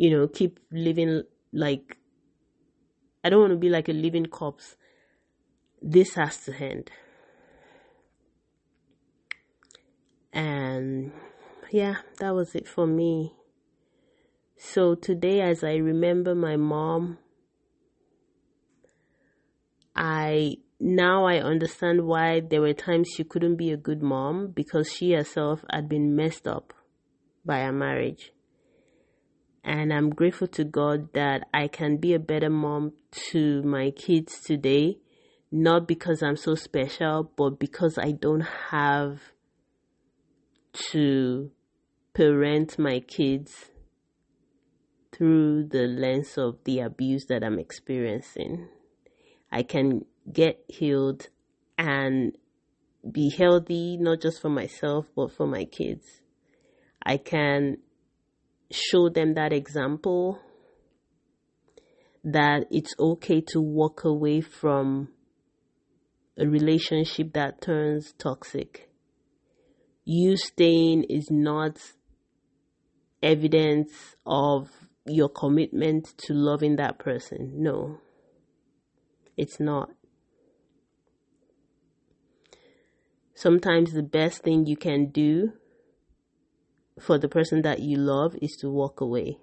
you 0.00 0.10
know, 0.10 0.26
keep 0.26 0.58
living 0.72 1.22
like 1.52 1.98
I 3.22 3.28
don't 3.28 3.40
want 3.40 3.52
to 3.52 3.58
be 3.58 3.68
like 3.68 3.88
a 3.90 3.92
living 3.92 4.24
corpse. 4.24 4.76
This 5.82 6.14
has 6.14 6.38
to 6.44 6.54
end. 6.54 6.90
And 10.32 11.12
yeah, 11.70 11.96
that 12.18 12.34
was 12.34 12.54
it 12.54 12.66
for 12.66 12.86
me. 12.86 13.34
So 14.56 14.94
today, 14.94 15.42
as 15.42 15.62
I 15.62 15.74
remember 15.74 16.34
my 16.34 16.56
mom, 16.56 17.18
I 19.94 20.56
now 20.80 21.26
I 21.26 21.38
understand 21.40 22.06
why 22.06 22.40
there 22.40 22.62
were 22.62 22.72
times 22.72 23.08
she 23.14 23.24
couldn't 23.24 23.56
be 23.56 23.70
a 23.70 23.76
good 23.76 24.02
mom 24.02 24.48
because 24.48 24.90
she 24.90 25.12
herself 25.12 25.64
had 25.70 25.88
been 25.88 26.16
messed 26.16 26.48
up 26.48 26.72
by 27.44 27.58
a 27.58 27.72
marriage. 27.72 28.32
And 29.62 29.92
I'm 29.92 30.10
grateful 30.10 30.46
to 30.48 30.64
God 30.64 31.12
that 31.12 31.46
I 31.52 31.68
can 31.68 31.98
be 31.98 32.14
a 32.14 32.18
better 32.18 32.48
mom 32.48 32.94
to 33.30 33.62
my 33.62 33.90
kids 33.90 34.40
today, 34.40 34.98
not 35.52 35.86
because 35.86 36.22
I'm 36.22 36.36
so 36.36 36.54
special, 36.54 37.30
but 37.36 37.58
because 37.58 37.98
I 37.98 38.12
don't 38.12 38.46
have 38.70 39.20
to 40.72 41.50
parent 42.14 42.78
my 42.78 43.00
kids 43.00 43.70
through 45.12 45.64
the 45.64 45.86
lens 45.86 46.38
of 46.38 46.64
the 46.64 46.80
abuse 46.80 47.26
that 47.26 47.44
I'm 47.44 47.58
experiencing. 47.58 48.68
I 49.52 49.62
can 49.62 50.04
get 50.32 50.64
healed 50.68 51.28
and 51.76 52.36
be 53.10 53.30
healthy, 53.30 53.96
not 53.96 54.20
just 54.20 54.40
for 54.40 54.50
myself, 54.50 55.06
but 55.16 55.32
for 55.32 55.46
my 55.46 55.64
kids. 55.64 56.20
I 57.02 57.16
can 57.16 57.78
show 58.70 59.08
them 59.08 59.34
that 59.34 59.52
example 59.52 60.38
that 62.22 62.66
it's 62.70 62.94
okay 62.98 63.40
to 63.40 63.60
walk 63.60 64.04
away 64.04 64.40
from 64.40 65.08
a 66.38 66.46
relationship 66.46 67.32
that 67.32 67.60
turns 67.60 68.12
toxic. 68.18 68.90
You 70.04 70.36
staying 70.36 71.04
is 71.04 71.28
not 71.30 71.78
evidence 73.22 74.16
of 74.26 74.68
your 75.06 75.28
commitment 75.28 76.14
to 76.18 76.34
loving 76.34 76.76
that 76.76 76.98
person. 76.98 77.54
No, 77.56 77.98
it's 79.40 79.58
not. 79.58 79.90
Sometimes 83.34 83.92
the 83.92 84.02
best 84.02 84.42
thing 84.42 84.66
you 84.66 84.76
can 84.76 85.06
do 85.06 85.54
for 87.00 87.16
the 87.16 87.28
person 87.28 87.62
that 87.62 87.80
you 87.80 87.96
love 87.96 88.36
is 88.42 88.54
to 88.60 88.68
walk 88.68 89.00
away. 89.00 89.38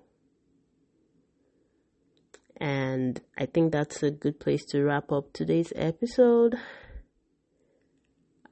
And 2.57 3.19
I 3.35 3.47
think 3.47 3.71
that's 3.71 4.03
a 4.03 4.11
good 4.11 4.39
place 4.39 4.65
to 4.65 4.83
wrap 4.83 5.11
up 5.11 5.33
today's 5.33 5.73
episode. 5.75 6.55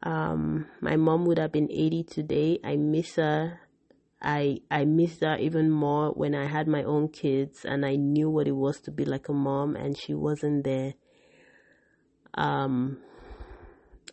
Um, 0.02 0.66
my 0.82 0.96
mom 0.96 1.26
would 1.26 1.38
have 1.38 1.52
been 1.52 1.72
80 1.72 2.04
today. 2.06 2.60
I 2.64 2.76
miss 2.76 3.18
her. 3.18 3.60
I 4.20 4.62
I 4.72 4.86
miss 4.86 5.20
her 5.22 5.38
even 5.38 5.70
more 5.70 6.10
when 6.10 6.34
I 6.34 6.46
had 6.46 6.68
my 6.68 6.84
own 6.84 7.10
kids 7.10 7.66
and 7.66 7.86
I 7.86 7.98
knew 7.98 8.32
what 8.32 8.48
it 8.48 8.56
was 8.56 8.80
to 8.82 8.92
be 8.92 9.06
like 9.06 9.30
a 9.30 9.34
mom 9.34 9.76
and 9.76 9.96
she 9.96 10.16
wasn't 10.16 10.64
there. 10.64 10.96
Um, 12.36 12.98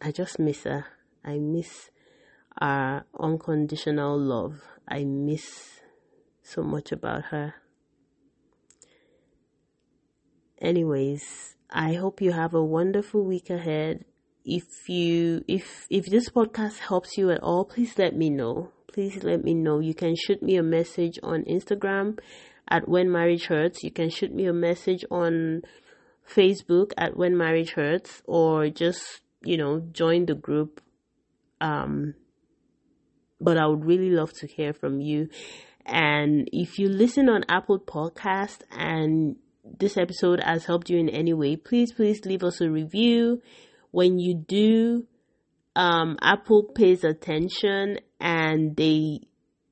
I 0.01 0.13
just 0.13 0.39
miss 0.39 0.65
her. 0.65 0.87
I 1.25 1.39
miss 1.39 1.91
our 2.61 3.05
unconditional 3.19 4.19
love. 4.19 4.61
I 4.89 5.05
miss 5.05 5.81
so 6.43 6.63
much 6.63 6.93
about 6.93 7.27
her. 7.27 7.55
Anyways, 10.61 11.57
I 11.71 11.95
hope 11.95 12.21
you 12.21 12.33
have 12.33 12.55
a 12.55 12.63
wonderful 12.63 13.25
week 13.25 13.51
ahead. 13.51 14.05
If 14.45 14.89
you 14.89 15.45
if 15.49 15.87
if 15.91 16.07
this 16.07 16.29
podcast 16.29 16.79
helps 16.79 17.17
you 17.17 17.31
at 17.31 17.43
all, 17.43 17.65
please 17.65 17.99
let 17.99 18.15
me 18.15 18.31
know. 18.31 18.71
Please 18.93 19.23
let 19.25 19.43
me 19.43 19.55
know. 19.55 19.81
You 19.81 19.95
can 19.95 20.15
shoot 20.15 20.43
me 20.43 20.57
a 20.57 20.63
message 20.63 21.19
on 21.23 21.45
Instagram 21.45 22.19
at 22.69 22.89
when 22.89 23.11
marriage 23.11 23.47
hurts. 23.47 23.83
You 23.83 23.91
can 23.91 24.11
shoot 24.11 24.35
me 24.35 24.47
a 24.47 24.53
message 24.53 25.05
on 25.11 25.63
Facebook 26.29 26.93
at 26.97 27.17
when 27.17 27.37
marriage 27.37 27.73
hurts 27.73 28.23
or 28.27 28.69
just, 28.69 29.21
you 29.43 29.57
know, 29.57 29.81
join 29.93 30.27
the 30.27 30.35
group 30.35 30.81
um 31.61 32.15
but 33.43 33.59
I 33.59 33.67
would 33.67 33.85
really 33.85 34.11
love 34.11 34.33
to 34.35 34.47
hear 34.47 34.73
from 34.73 35.01
you. 35.01 35.29
And 35.85 36.49
if 36.53 36.79
you 36.79 36.89
listen 36.89 37.29
on 37.29 37.45
Apple 37.49 37.81
Podcast 37.81 38.63
and 38.71 39.37
this 39.65 39.97
episode 39.97 40.41
has 40.43 40.65
helped 40.65 40.89
you 40.89 40.99
in 40.99 41.09
any 41.09 41.35
way, 41.35 41.57
please, 41.57 41.93
please 41.93 42.25
leave 42.25 42.45
us 42.45 42.61
a 42.61 42.71
review. 42.71 43.43
When 43.91 44.19
you 44.19 44.35
do, 44.35 45.07
um, 45.75 46.19
Apple 46.23 46.65
pays 46.75 47.05
attention 47.05 47.99
and 48.21 48.77
they 48.77 49.21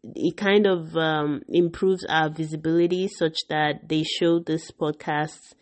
it 0.03 0.37
kind 0.37 0.67
of 0.67 0.97
um, 0.97 1.43
improves 1.49 2.07
our 2.07 2.31
visibility 2.31 3.07
such 3.07 3.37
that 3.51 3.87
they 3.89 4.03
show 4.03 4.39
this 4.39 4.71
podcast 4.71 5.53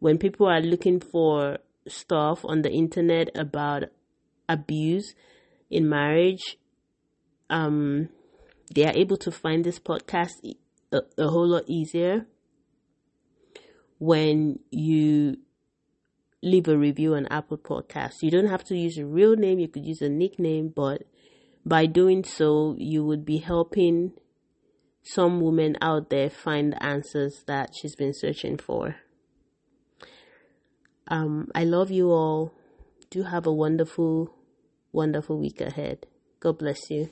when 0.00 0.18
people 0.18 0.46
are 0.46 0.60
looking 0.60 0.98
for 1.00 1.58
stuff 1.86 2.44
on 2.44 2.62
the 2.62 2.70
internet 2.70 3.30
about 3.34 3.84
abuse 4.48 5.14
in 5.70 5.88
marriage 5.88 6.58
um 7.48 8.08
they 8.74 8.84
are 8.84 8.96
able 8.96 9.16
to 9.16 9.30
find 9.30 9.64
this 9.64 9.78
podcast 9.78 10.32
a, 10.92 11.00
a 11.18 11.28
whole 11.28 11.48
lot 11.48 11.62
easier 11.66 12.26
when 13.98 14.58
you 14.70 15.36
leave 16.42 16.68
a 16.68 16.76
review 16.76 17.14
on 17.14 17.26
Apple 17.26 17.58
Podcasts. 17.58 18.22
You 18.22 18.30
don't 18.30 18.48
have 18.48 18.64
to 18.64 18.76
use 18.76 18.96
a 18.96 19.04
real 19.04 19.36
name, 19.36 19.58
you 19.58 19.68
could 19.68 19.84
use 19.84 20.00
a 20.00 20.08
nickname, 20.08 20.72
but 20.74 21.02
by 21.64 21.86
doing 21.86 22.24
so, 22.24 22.74
you 22.78 23.04
would 23.04 23.24
be 23.24 23.38
helping 23.38 24.12
some 25.02 25.40
woman 25.40 25.76
out 25.80 26.10
there 26.10 26.30
find 26.30 26.72
the 26.72 26.82
answers 26.82 27.44
that 27.46 27.74
she's 27.74 27.94
been 27.94 28.14
searching 28.14 28.56
for. 28.56 28.96
Um, 31.10 31.50
I 31.54 31.64
love 31.64 31.90
you 31.92 32.10
all. 32.12 32.54
Do 33.10 33.24
have 33.24 33.46
a 33.46 33.52
wonderful, 33.54 34.34
wonderful 34.92 35.38
week 35.38 35.60
ahead. 35.62 36.06
God 36.40 36.58
bless 36.58 36.90
you. 36.90 37.10